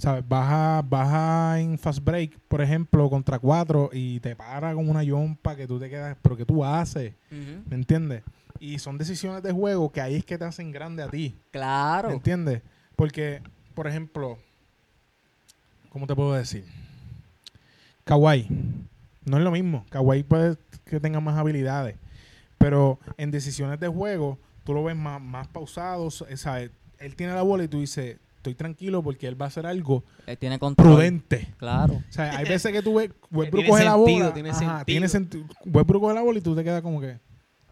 [0.00, 0.26] ¿Sabes?
[0.26, 5.54] Baja, baja en fast break, por ejemplo, contra cuatro y te para como una yompa
[5.56, 7.12] que tú te quedas, pero ¿qué tú haces?
[7.30, 8.22] ¿Me entiendes?
[8.58, 11.34] Y son decisiones de juego que ahí es que te hacen grande a ti.
[11.36, 12.10] ¿Me Claro.
[12.12, 12.62] entiendes?
[12.96, 13.42] Porque,
[13.74, 14.38] por ejemplo,
[15.90, 16.64] ¿cómo te puedo decir?
[18.04, 18.48] Kawhi.
[19.26, 19.84] No es lo mismo.
[19.90, 21.96] Kawhi puede que tenga más habilidades.
[22.56, 26.10] Pero en decisiones de juego, tú lo ves más, más pausado.
[26.10, 26.70] ¿sabes?
[26.98, 30.02] Él tiene la bola y tú dices, estoy tranquilo porque él va a hacer algo
[30.26, 30.88] Él tiene control.
[30.94, 31.52] prudente.
[31.58, 31.94] Claro.
[31.94, 34.34] O sea, hay veces que tú ves, Westbrook coge la sentido, bola.
[34.34, 34.84] tiene ajá, sentido.
[34.86, 37.18] tiene senti- Westbrook coge la bola y tú te quedas como que,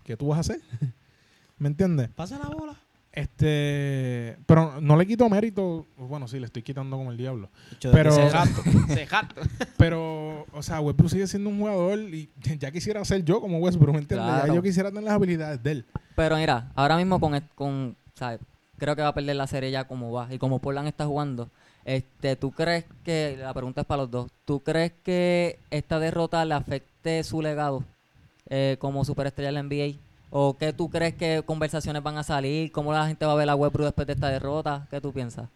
[0.04, 0.60] ¿qué tú vas a hacer?
[1.58, 2.10] ¿Me entiendes?
[2.10, 2.74] Pasa la bola.
[3.10, 5.86] Este, pero no le quito mérito.
[5.96, 7.50] Bueno, sí, le estoy quitando como el diablo.
[7.80, 7.92] Pero.
[7.92, 8.62] Pero- Se jato.
[8.88, 9.34] Se jato.
[9.76, 13.94] Pero, o sea, Westbrook sigue siendo un jugador y ya quisiera ser yo como Westbrook,
[13.94, 14.28] ¿me entiendes?
[14.28, 14.46] Claro.
[14.48, 15.86] Ya yo quisiera tener las habilidades de él.
[16.14, 18.40] Pero mira, ahora mismo con, con ¿sabes?
[18.78, 20.28] Creo que va a perder la serie ya como va.
[20.32, 21.48] Y como Portland está jugando.
[21.84, 26.44] Este, ¿Tú crees que, la pregunta es para los dos, ¿tú crees que esta derrota
[26.44, 27.82] le afecte su legado
[28.48, 29.98] eh, como superestrella de la NBA?
[30.30, 32.70] ¿O qué tú crees que conversaciones van a salir?
[32.72, 34.86] ¿Cómo la gente va a ver a Westbrook después de esta derrota?
[34.90, 35.48] ¿Qué tú piensas?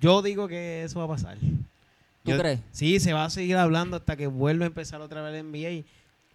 [0.00, 1.38] Yo digo que eso va a pasar.
[1.38, 2.60] ¿Tú Yo- crees?
[2.70, 5.84] Sí, se va a seguir hablando hasta que vuelva a empezar otra vez el NBA.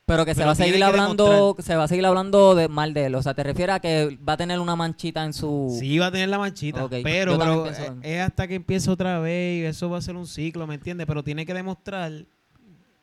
[0.08, 1.66] Pero que se Pero va a seguir hablando, demostrar.
[1.66, 3.16] se va a seguir hablando de mal de él.
[3.16, 6.06] O sea, te refieres a que va a tener una manchita en su Sí, va
[6.06, 6.86] a tener la manchita.
[6.86, 7.66] Ok, Pero,
[8.02, 11.06] es hasta que empiece otra vez y eso va a ser un ciclo, ¿me entiendes?
[11.08, 12.26] Pero tiene que demostrar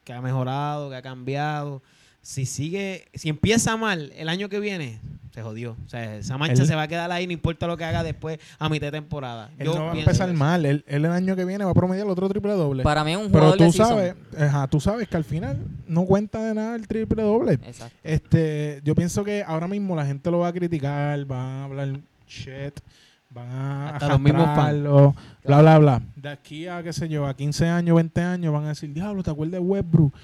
[0.03, 1.83] que ha mejorado, que ha cambiado.
[2.23, 4.99] Si sigue, si empieza mal el año que viene,
[5.35, 5.73] se jodió.
[5.85, 8.05] O sea, esa mancha Él- se va a quedar ahí, no importa lo que haga
[8.05, 9.51] después a mitad de temporada.
[9.59, 10.39] Él Yo no va a empezar eso.
[10.39, 10.65] mal.
[10.65, 12.85] Él, él el año que viene va a promediar otro triple doble.
[12.85, 13.89] Para mí es un Pero jugador tú de season.
[13.89, 15.59] sabes, ajá, tú sabes que al final
[15.89, 17.55] no cuenta de nada el triple doble.
[17.55, 17.97] Exacto.
[18.05, 21.89] Este, yo pienso que ahora mismo la gente lo va a criticar, van a hablar
[22.29, 22.79] shit,
[23.31, 26.03] van a Hasta los mismos arrastrarlo, bla bla bla.
[26.15, 29.25] De aquí a qué sé yo, a 15 años, 20 años van a decir, "Diablo,
[29.25, 30.15] ¿te acuerdas de Westbrook?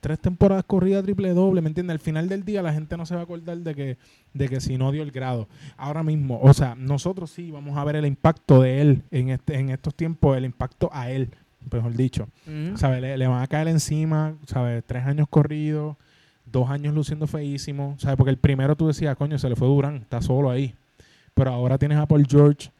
[0.00, 1.92] Tres temporadas corridas triple doble, ¿me entiendes?
[1.94, 3.98] Al final del día la gente no se va a acordar de que
[4.32, 5.46] de que si no dio el grado.
[5.76, 9.58] Ahora mismo, o sea, nosotros sí vamos a ver el impacto de él en este
[9.58, 11.28] en estos tiempos, el impacto a él,
[11.70, 12.28] mejor dicho.
[12.46, 12.78] Ujú.
[12.78, 13.02] ¿Sabes?
[13.02, 14.82] Le, le van a caer encima, ¿sabes?
[14.86, 15.96] Tres años corridos,
[16.50, 18.16] dos años luciendo feísimo, ¿sabes?
[18.16, 20.74] Porque el primero tú decías, coño, se le fue Durán, está solo ahí.
[21.34, 22.70] Pero ahora tienes a Paul George,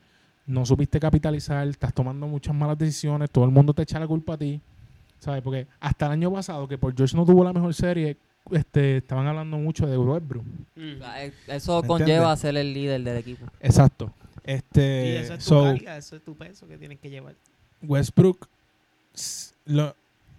[0.46, 4.34] no supiste capitalizar, estás tomando muchas malas decisiones, todo el mundo te echa la culpa
[4.34, 4.60] a ti,
[5.20, 5.42] ¿sabes?
[5.42, 8.16] Porque hasta el año pasado, que Paul George no tuvo la mejor serie,
[8.50, 10.44] este, estaban hablando mucho de Westbrook.
[10.74, 11.02] Mm.
[11.02, 13.46] Ah, eh, Eso ¿Me conlleva ser el líder del equipo.
[13.60, 14.12] Exacto.
[14.44, 17.34] Y Este, eso es tu so, carga, eso es tu peso que tienes que llevar.
[17.82, 18.48] Westbrook
[19.66, 19.94] lo-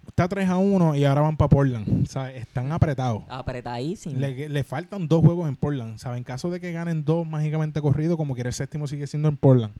[0.08, 2.42] está 3 a 1 y ahora van para Portland, ¿sabes?
[2.42, 3.22] Están apretados.
[3.28, 4.18] Apretadísimo.
[4.18, 5.98] Le, le faltan dos juegos en Portland.
[5.98, 6.18] ¿sabe?
[6.18, 9.36] En caso de que ganen dos mágicamente corridos, como quiere el séptimo sigue siendo en
[9.36, 9.72] Portland.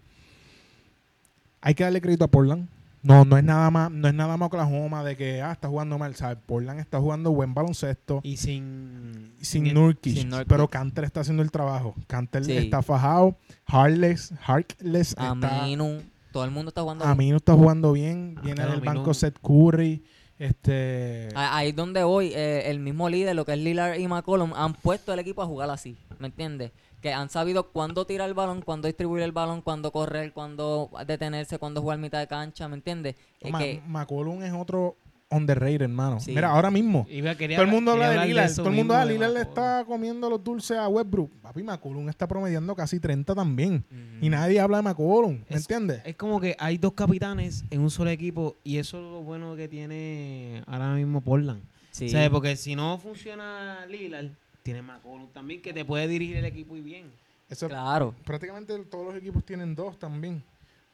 [1.60, 2.68] Hay que darle crédito a Portland.
[3.02, 5.98] No, no es nada más, no es nada más Oklahoma de que ah, está jugando
[5.98, 6.14] mal.
[6.14, 6.38] ¿sabes?
[6.46, 8.20] Portland está jugando buen baloncesto.
[8.22, 9.34] Y sin...
[9.40, 10.48] sin Nurkic, sin Nurkic.
[10.48, 11.94] pero Canter está haciendo el trabajo.
[12.06, 12.56] Canter Sí.
[12.56, 13.36] está fajado.
[13.66, 15.30] Harless, Harkless está.
[15.62, 16.00] Aminu.
[16.32, 17.04] Todo el mundo está jugando.
[17.04, 17.12] bien.
[17.12, 18.36] Amino está jugando bien.
[18.42, 18.94] Viene Claro, del Aminu.
[19.00, 20.04] banco Seth Curry.
[20.38, 21.28] Este.
[21.34, 22.32] Ah, Ahí es donde voy.
[22.34, 25.46] eh, el mismo líder, lo que es Lillard y McCollum, han puesto el equipo a
[25.46, 25.96] jugar así.
[26.22, 26.70] ¿Me entiendes?
[27.00, 31.58] Que han sabido cuándo tirar el balón, cuándo distribuir el balón, cuándo correr, cuándo detenerse,
[31.58, 32.68] cuándo jugar mitad de cancha.
[32.68, 33.16] ¿Me entiendes?
[33.40, 34.96] Eh, Ma- que- McCollum es otro
[35.28, 36.20] underrated, hermano.
[36.20, 36.32] Sí.
[36.32, 37.06] Mira, ahora mismo.
[37.10, 38.54] Iba- quería Todo el mundo habla de Lillard.
[38.54, 41.30] Todo el mundo a de Lillard le está comiendo los dulces a Westbrook.
[41.40, 43.84] Papi, McCollum está promediando casi 30 también.
[44.20, 45.38] Y nadie habla de McCollum.
[45.50, 46.02] ¿Me Es- entiendes?
[46.04, 49.56] Es como que hay dos capitanes en un solo equipo y eso es lo bueno
[49.56, 51.62] que tiene ahora mismo Portland.
[51.90, 52.06] Sí.
[52.06, 54.28] O sea, porque si no funciona Lillard,
[54.62, 57.10] tiene McCollum también que te puede dirigir el equipo y bien.
[57.48, 58.14] Eso, Claro.
[58.24, 60.42] Prácticamente todos los equipos tienen dos también.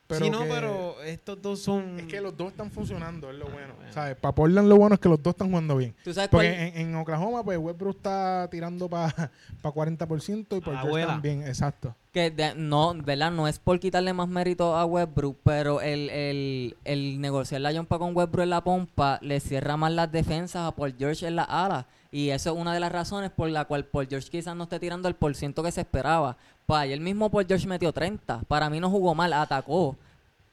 [0.08, 2.00] Pero sí, no, que- pero estos dos son...
[2.00, 3.74] Es que los dos están funcionando, es lo bueno.
[3.76, 3.92] bueno.
[3.92, 4.16] ¿Sabes?
[4.16, 5.94] Para Portland lo bueno es que los dos están jugando bien.
[6.02, 6.46] ¿Tú sabes cuál?
[6.46, 9.12] Porque en, en Oklahoma, pues Westbrook está tirando para
[9.62, 11.42] 40% y por la George también.
[11.46, 11.94] Exacto.
[12.12, 13.30] Que de- no, ¿verdad?
[13.30, 17.98] No es por quitarle más mérito a Westbrook, pero el, el, el negociar la jumpa
[17.98, 21.44] con Westbrook en la pompa le cierra más las defensas a Paul George en la
[21.44, 21.86] ala.
[22.10, 24.80] Y eso es una de las razones por la cual Paul George quizás no esté
[24.80, 26.36] tirando el por ciento que se esperaba.
[26.66, 28.42] Pues ayer mismo Paul George metió 30.
[28.48, 29.96] Para mí no jugó mal, atacó.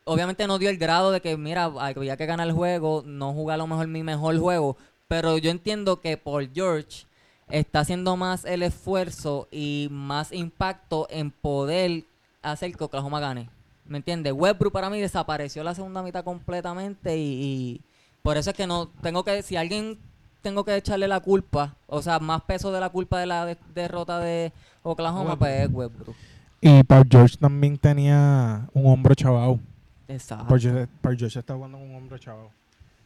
[0.03, 3.53] Obviamente no dio el grado de que, mira, había que ganar el juego, no jugué
[3.53, 4.77] a lo mejor mi mejor juego.
[5.07, 7.05] Pero yo entiendo que Paul George
[7.49, 12.03] está haciendo más el esfuerzo y más impacto en poder
[12.41, 13.49] hacer que Oklahoma gane.
[13.85, 14.33] ¿Me entiendes?
[14.33, 17.81] Westbrook para mí desapareció la segunda mitad completamente y, y
[18.23, 19.99] por eso es que no tengo que si alguien
[20.45, 23.57] tengo que echarle la culpa, o sea, más peso de la culpa de la de-
[23.73, 26.15] derrota de Oklahoma, pues es Westbrook.
[26.61, 29.59] Y Paul George también tenía un hombro chavao.
[30.07, 30.45] Exacto.
[30.47, 32.51] Paul George, Paul George está jugando con un hombro chavao.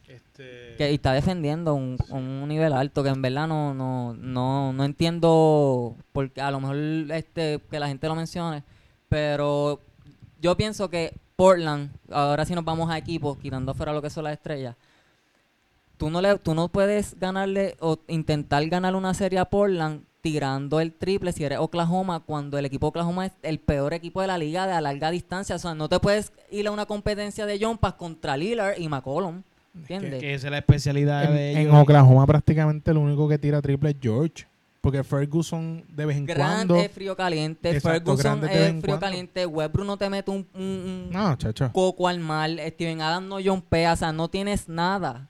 [0.06, 4.72] Este, Que y está defendiendo un, un nivel alto que en verdad no no no
[4.72, 6.76] no entiendo porque a lo mejor
[7.12, 8.62] este que la gente lo mencione,
[9.08, 9.80] pero
[10.42, 14.24] yo pienso que Portland, ahora si nos vamos a equipos, quitando fuera lo que son
[14.24, 14.74] las estrellas,
[16.00, 20.80] tú no le tú no puedes ganarle o intentar ganar una serie a Portland tirando
[20.80, 24.38] el triple si eres Oklahoma cuando el equipo Oklahoma es el peor equipo de la
[24.38, 27.58] liga de a larga distancia, o sea, no te puedes ir a una competencia de
[27.62, 29.42] jumpas contra Lillard y McCollum,
[29.74, 30.20] ¿entiendes?
[30.20, 31.74] Que esa es la especialidad en, de en ellos.
[31.74, 34.46] Oklahoma prácticamente el único que tira triple es George.
[34.82, 36.40] Porque Ferguson de vez en Grant
[36.70, 36.76] cuando...
[36.76, 39.06] es frío caliente, Exacto, Ferguson es de vez es en frío cuando.
[39.06, 41.36] caliente, Westbrook no te mete un, un- un No,
[41.72, 45.28] coco al mal, Steven Adams no jompea, o sea, no tienes nada.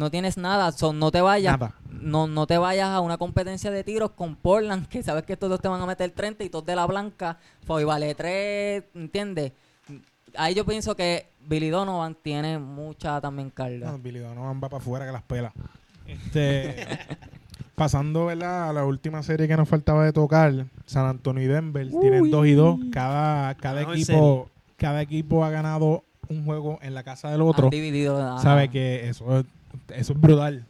[0.00, 1.74] No tienes nada, so, no te vayas Nada.
[1.90, 5.50] no, no te vayas a una competencia de tiros con Portland, que sabes que estos
[5.50, 7.36] dos te van a meter 30 y todos de la blanca,
[7.66, 9.52] Foy vale 3, ¿entiendes?
[10.36, 13.92] Ahí yo pienso que Billy Donovan tiene mucha también carga.
[13.92, 15.52] No, Billy Donovan va para afuera que las pela.
[16.06, 16.76] Este,
[17.74, 18.70] pasando ¿verdad?
[18.70, 22.46] a la última serie que nos faltaba de tocar, San Antonio y Denver tienen 2
[22.46, 22.78] y 2.
[22.90, 27.68] Cada, cada equipo cada equipo ha ganado un juego en la casa del Han otro.
[27.68, 28.38] dividido, ajá.
[28.42, 29.44] Sabe que eso, es-
[29.94, 30.64] eso es brutal.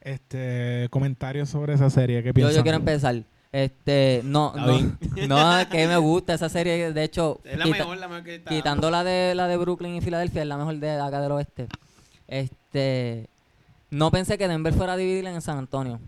[0.00, 2.56] Este, comentarios sobre esa serie, ¿qué Yo, piensan?
[2.56, 3.22] yo quiero empezar.
[3.52, 4.78] Este, no, no,
[5.28, 6.92] no, que me gusta esa serie.
[6.92, 8.50] De hecho, Es la quita- mejor, la mejor que está.
[8.50, 11.66] quitando la de la de Brooklyn y Filadelfia, es la mejor de acá del oeste.
[12.28, 13.28] Este,
[13.90, 15.98] no pensé que Denver fuera a dividir en San Antonio.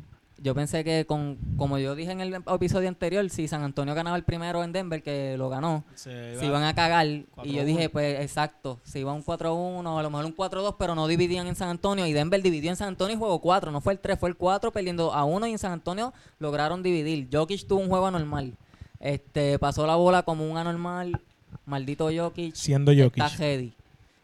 [0.41, 4.17] Yo pensé que con, como yo dije en el episodio anterior, si San Antonio ganaba
[4.17, 7.07] el primero en Denver, que lo ganó, se, iban a cagar.
[7.07, 10.95] Y yo dije, pues exacto, se iba un 4-1, a lo mejor un 4-2, pero
[10.95, 12.07] no dividían en San Antonio.
[12.07, 14.37] Y Denver dividió en San Antonio y jugó 4, no fue el 3, fue el
[14.37, 17.29] 4, perdiendo a 1 y en San Antonio lograron dividir.
[17.33, 18.55] Jokic tuvo un juego anormal.
[19.01, 21.21] Este, pasó la bola como un anormal,
[21.67, 22.55] maldito Jokic.
[22.55, 23.25] Siendo Jokic.
[23.25, 23.78] Está.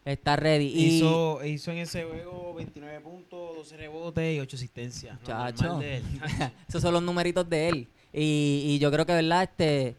[0.05, 0.67] Está ready.
[0.67, 5.17] Hizo, hizo en ese juego 29 puntos, 12 rebotes y 8 asistencias.
[5.23, 5.81] Chacho.
[6.69, 7.87] Esos son los numeritos de él.
[8.13, 9.43] Y, y yo creo que, ¿verdad?
[9.43, 9.95] Este,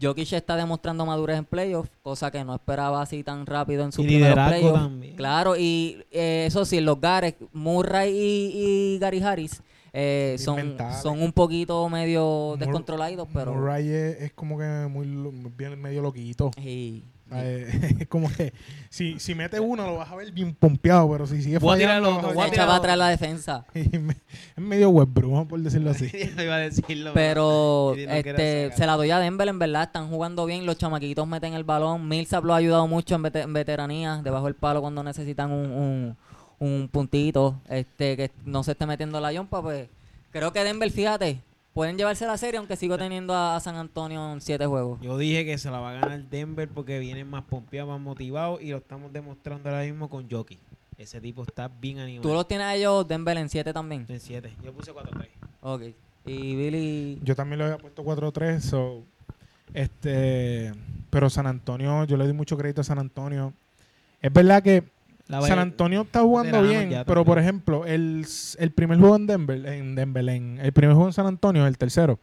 [0.00, 4.02] Jokic está demostrando madurez en playoffs, cosa que no esperaba así tan rápido en su
[4.02, 4.92] primer playoff.
[5.16, 9.62] Claro, y eh, eso sí, los Gares, Murray y, Gary Harris
[9.92, 13.54] eh, son, son un poquito medio descontrolados, pero...
[13.54, 15.06] Murray es, como que muy
[15.56, 16.50] bien medio loquito.
[16.56, 17.04] Sí.
[17.32, 18.52] Eh, es como que
[18.88, 22.20] si, si mete uno lo vas a ver bien pompeado, pero si sigue fallando...
[22.20, 23.64] Voy a echa atrás la defensa.
[23.74, 23.88] es
[24.56, 25.08] medio web,
[25.48, 26.10] por decirlo así.
[26.42, 30.66] iba a decirlo, pero este, se la doy a Denver, en verdad, están jugando bien,
[30.66, 34.80] los chamaquitos meten el balón, Millsap lo ha ayudado mucho en, veteranía, debajo del palo
[34.80, 36.16] cuando necesitan un, un,
[36.58, 39.88] un puntito, este que no se esté metiendo la yompa, pues
[40.30, 41.40] creo que Denver, fíjate,
[41.80, 45.00] pueden llevarse la serie, aunque sigo teniendo a, San Antonio en siete juegos.
[45.00, 48.60] Yo dije que se la va a ganar Denver porque vienen más pompeados, más motivados
[48.60, 50.58] y lo estamos demostrando ahora mismo con Jockey.
[50.98, 52.28] Ese tipo está bien animado.
[52.28, 54.04] ¿Tú los tienes a ellos Denver en siete también?
[54.10, 54.52] En siete.
[54.62, 55.26] Yo puse 4-3.
[55.62, 55.82] Ok.
[56.26, 57.18] Y Billy...
[57.22, 59.02] Yo también lo había puesto 4-3, so...
[59.72, 60.74] Este...
[61.08, 63.54] Pero San Antonio, yo le doy mucho crédito a San Antonio.
[64.20, 64.84] Es verdad que
[65.46, 68.26] San Antonio está jugando bien, pero por ejemplo, el,
[68.74, 72.18] primer juego en Denver, en Denver, en, el primer juego en San Antonio, el tercero,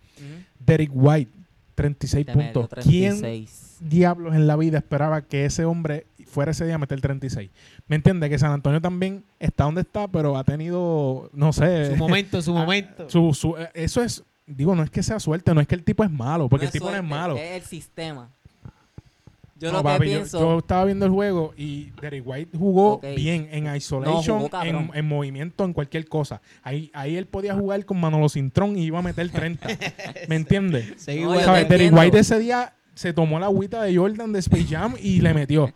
[0.60, 1.32] Derek White,
[1.76, 2.70] 36 puntos.
[2.84, 3.47] ¿Quién
[3.80, 7.51] diablos en la vida esperaba que ese hombre fuera ese día a meter 36?
[7.88, 8.30] ¿Me entiendes?
[8.30, 11.91] Que San Antonio también está donde está, pero ha tenido, no sé...
[11.91, 13.08] Su momento, su momento.
[13.60, 16.10] Eh, eso es, digo, no es que sea suerte, no es que el tipo es
[16.10, 17.38] malo, porque el tipo no es malo.
[17.38, 18.32] Es el sistema.
[19.60, 20.39] Yo lo que pienso...
[20.39, 24.49] yo, estaba viendo el juego y Derek White jugó bien en isolation,
[24.93, 26.41] en, movimiento, en cualquier cosa.
[26.64, 29.68] Ahí, ahí él podía jugar con Manolo Cintrón y iba a meter 30.
[30.28, 31.05] ¿Me entiendes?
[31.05, 35.34] Derek White ese día se tomó la agüita de Jordan de Space Jam y le
[35.34, 35.74] metió.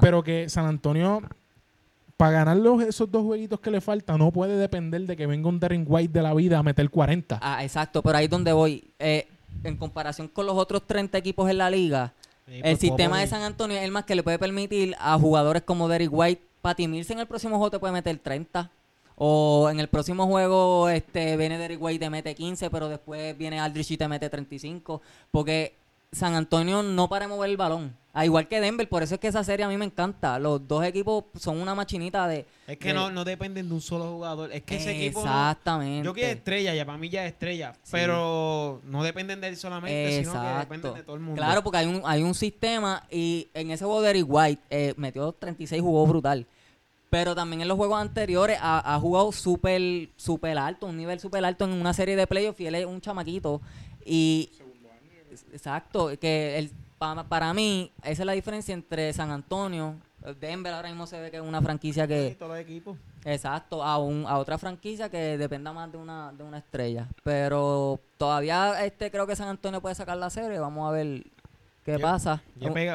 [0.00, 1.22] Pero que San Antonio,
[2.16, 5.60] para ganar esos dos jueguitos que le faltan, no puede depender de que venga un
[5.60, 7.38] Derek White de la vida a meter 40.
[7.42, 8.84] Ah, exacto, pero ahí es donde voy.
[8.98, 9.26] Eh,
[9.62, 12.12] en comparación con los otros 30 equipos en la liga,
[12.46, 15.88] el sistema de San Antonio es el más que le puede permitir a jugadores como
[15.88, 18.70] Derek White patimirse en el próximo juego te puede meter 30.
[19.16, 23.36] O en el próximo juego este viene Derek White y te mete 15, pero después
[23.36, 25.02] viene Aldrich y te mete 35.
[25.30, 25.76] Porque
[26.14, 27.96] San Antonio no para mover el balón.
[28.16, 30.38] A igual que Denver, por eso es que esa serie a mí me encanta.
[30.38, 32.46] Los dos equipos son una machinita de...
[32.68, 34.52] Es que no, no dependen de un solo jugador.
[34.52, 35.18] Es que ese equipo...
[35.18, 36.06] Exactamente.
[36.06, 37.72] yo quiero estrella, ya para mí ya es estrella.
[37.90, 41.42] Pero no dependen de él solamente, sino que dependen de todo el mundo.
[41.42, 44.94] Claro, porque hay un, hay un sistema y en ese juego de Eric White eh,
[44.96, 46.46] metió 36 jugó brutal.
[47.10, 51.64] Pero también en los juegos anteriores ha, jugado súper super alto, un nivel súper alto
[51.64, 53.60] en una serie de playoffs y él es un chamaquito.
[54.06, 54.52] Y...
[55.52, 56.70] Exacto, que el
[57.28, 59.96] para mí, esa es la diferencia entre San Antonio,
[60.40, 62.28] Denver ahora mismo se ve que es una franquicia que...
[63.26, 67.08] Exacto, a, un, a otra franquicia que dependa más de una, de una estrella.
[67.22, 71.24] Pero todavía este creo que San Antonio puede sacar la serie, vamos a ver
[71.84, 72.42] qué pasa.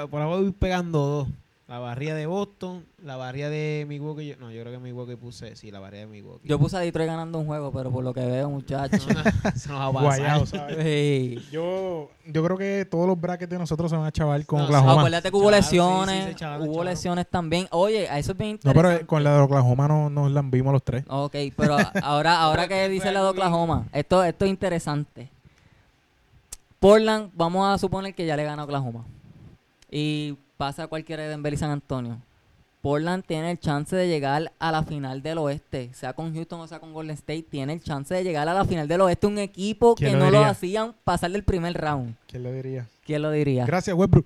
[0.08, 1.28] por ahora voy pegando dos.
[1.70, 4.36] La barría de Boston, la barría de Milwaukee.
[4.40, 6.48] no, yo creo que Milwaukee puse, sí, la barría de Milwaukee.
[6.48, 9.06] Yo puse a Detroit ganando un juego, pero por lo que veo, muchachos.
[9.56, 11.48] se nos Guayado, ¿sabes?
[11.52, 14.94] Yo, yo creo que todos los brackets de nosotros se van a chaval con Oklahoma.
[14.94, 17.68] Acuérdate que hubo lesiones, hubo lesiones también.
[17.70, 18.82] Oye, a eso es bien interesante.
[18.82, 21.06] No, pero con la de Oklahoma no nos la vimos los tres.
[21.08, 25.30] Ok, pero ahora, ahora que dice la de Oklahoma, esto, esto es interesante.
[26.80, 29.06] Portland, vamos a suponer que ya le gana a Oklahoma.
[29.92, 32.18] Y pasa a cualquiera de Denver y San Antonio,
[32.82, 36.68] Portland tiene el chance de llegar a la final del oeste, sea con Houston o
[36.68, 39.38] sea con Golden State, tiene el chance de llegar a la final del oeste, un
[39.38, 42.14] equipo que no lo hacían pasar del primer round.
[42.28, 42.90] ¿Quién lo diría?
[43.06, 43.66] ¿Quién lo diría?
[43.66, 44.26] Gracias, Webbru.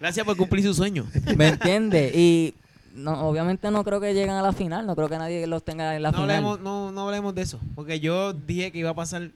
[0.00, 1.06] Gracias por cumplir su sueño.
[1.36, 2.14] ¿Me entiendes?
[2.16, 2.54] Y
[2.94, 5.94] no, obviamente no creo que lleguen a la final, no creo que nadie los tenga
[5.94, 6.30] en la final.
[6.30, 9.30] Hablemos, no, no hablemos de eso, porque yo dije que iba a pasar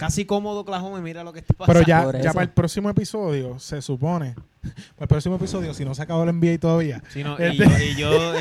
[0.00, 1.84] casi cómodo Oklahoma y mira lo que está pasando.
[1.84, 5.94] Pero ya, ya para el próximo episodio, se supone, para el próximo episodio, si no
[5.94, 7.02] se acabó el NBA todavía.
[7.38, 8.10] este, y yo...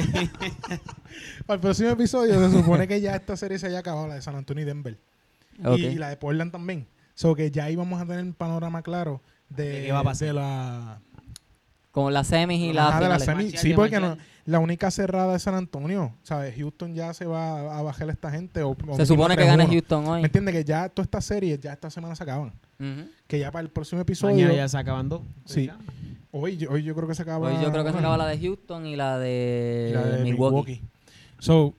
[1.46, 4.22] para el próximo episodio se supone que ya esta serie se haya acabado, la de
[4.22, 4.98] San Antonio y Denver.
[5.78, 6.88] Y, la de Portland también.
[7.14, 10.30] So que ya íbamos a tener un panorama claro de, qué va a pasar?
[10.30, 11.02] de la
[11.92, 13.28] Con las semis y las de la finales.
[13.28, 14.18] semi- Marcial, Sí, de porque no.
[14.50, 16.14] La única cerrada es San Antonio.
[16.24, 16.56] ¿Sabes?
[16.58, 18.64] Houston ya se va a bajar a esta gente.
[18.64, 19.70] O, o Se supone que 3-1.
[19.70, 20.22] Houston hoy.
[20.22, 20.54] ¿Me entiendes?
[20.56, 22.52] Que ya todas estas series, ya esta semana se acaban.
[23.28, 24.36] Que ya para el próximo episodio.
[24.36, 25.22] Mañana ya se acaban dos.
[25.46, 25.70] Sí.
[26.32, 27.48] Hoy, yo- hoy yo creo que se acaba.
[27.50, 30.24] Hoy yo creo que se acaba la de Houston y la de, y la de
[30.24, 30.72] Milwaukee.
[30.82, 30.82] Milwaukee.
[31.40, 31.74] So,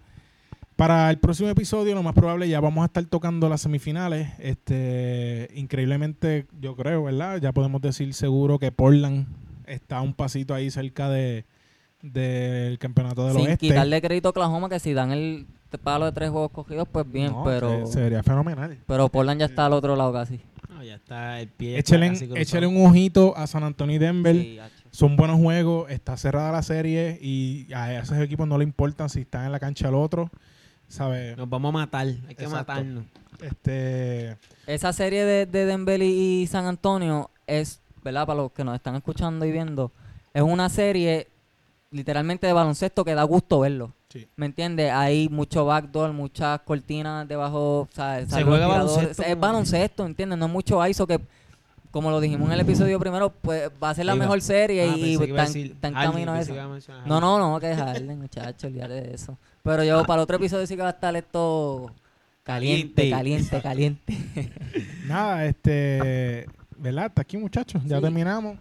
[0.77, 4.29] para el próximo episodio, lo más probable ya vamos a estar tocando las semifinales.
[4.39, 7.39] Este, increíblemente, yo creo, ¿verdad?
[7.41, 9.27] Ya podemos decir seguro que Portland
[9.66, 11.45] está un pasito ahí cerca de
[12.03, 13.67] del campeonato del Sin oeste.
[13.69, 15.47] quitarle crédito a Oklahoma, que si dan el
[15.83, 18.79] palo de tres juegos cogidos, pues bien, No, pero se- sería fenomenal.
[18.87, 20.41] pero Portland ya está al otro lado casi.
[20.69, 21.79] No, ya está el pie.
[21.79, 24.35] Échale, échale un ojito a San Antonio y Denver.
[24.35, 24.59] Sí.
[24.93, 29.21] Son buenos juegos, está cerrada la serie y a esos equipos no le importan si
[29.21, 30.31] están en la cancha el otro.
[30.89, 31.37] ¿Sabes?
[31.37, 32.07] Nos vamos a matar.
[32.07, 32.57] Hay que Exacto.
[32.57, 33.05] matarnos.
[33.41, 34.37] Este,
[34.67, 38.27] Esa serie de, de Denver y San Antonio es, ¿verdad?
[38.27, 39.93] Para los que nos están escuchando y viendo,
[40.35, 41.29] es una serie
[41.91, 43.93] literalmente de baloncesto que da gusto verlo.
[44.09, 44.26] Sí.
[44.36, 44.91] ¿Me entiendes?
[44.93, 48.24] Hay mucho backdoor, muchas cortinas debajo, ¿sabes?
[48.26, 50.38] Se Salen juega baloncesto Es baloncesto, ¿entiendes?
[50.38, 51.20] No es mucho ISO que,
[51.93, 54.24] como lo dijimos en el episodio primero, pues va a ser la Ahí va.
[54.24, 56.61] mejor serie Ah, y Harden, camino a eso.
[56.61, 59.36] a mencionar No, no, no, que Harden, muchacho, olvídate de eso.
[59.62, 61.93] Pero yo para el otro episodio sí que va a estar esto
[62.43, 63.61] caliente, Caliente.
[63.61, 64.53] caliente, caliente.
[65.07, 66.47] Nada, este,
[66.78, 67.07] ¿verdad?
[67.07, 67.82] Hasta aquí, muchachos.
[67.84, 68.03] Ya Sí.
[68.03, 68.57] terminamos.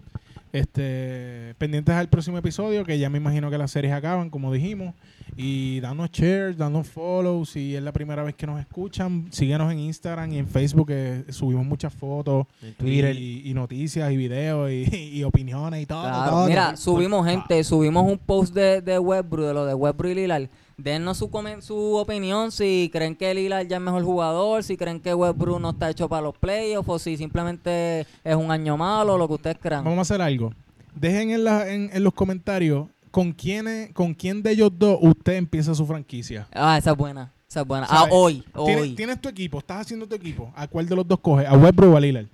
[0.52, 4.96] Este, pendientes al próximo episodio, que ya me imagino que las series acaban, como dijimos.
[5.38, 7.46] Y danos shares, danos follow.
[7.46, 11.26] Si es la primera vez que nos escuchan, síguenos en Instagram y en Facebook, que
[11.30, 13.16] subimos muchas fotos, En Twitter.
[13.16, 14.88] y, y noticias y videos y,
[15.20, 16.02] y opiniones y todo.
[16.02, 16.48] Claro, todo.
[16.48, 20.50] Mira, subimos gente, subimos un post de, de Westbrook, de lo de Westbrook y Lillard.
[20.82, 25.00] Dennos su, comen- su opinión si creen que Lillard ya es mejor jugador, si creen
[25.02, 29.18] que Westbrook no está hecho para los playoffs o si simplemente es un año malo,
[29.18, 29.84] lo que ustedes crean.
[29.84, 30.54] Vamos a hacer algo.
[30.96, 35.34] Dejen en, la- en, en los comentarios con quién, con quién de ellos dos usted
[35.34, 36.48] empieza su franquicia.
[36.54, 37.86] Ah, esa es buena, esa es buena.
[37.90, 38.14] Ah, ¿Sabes?
[38.16, 38.96] hoy, ¿Tienes, hoy.
[38.96, 40.54] tienes tu equipo, estás haciendo tu equipo.
[40.56, 41.46] ¿A cuál de los dos coges?
[41.48, 42.28] ¿A Westbrook o a Lillard?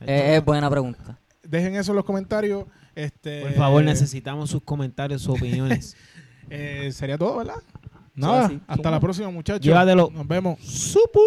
[0.00, 1.18] Eh, es buena pregunta.
[1.42, 2.64] Dejen eso en los comentarios.
[2.94, 5.96] Este, Por favor, necesitamos sus comentarios, sus opiniones.
[6.50, 7.56] eh, sería todo, ¿verdad?
[8.14, 8.50] Nada.
[8.66, 9.64] Hasta la próxima, muchachos.
[9.64, 10.10] Llévatelo.
[10.12, 10.58] Nos vemos.
[10.60, 11.20] Supu.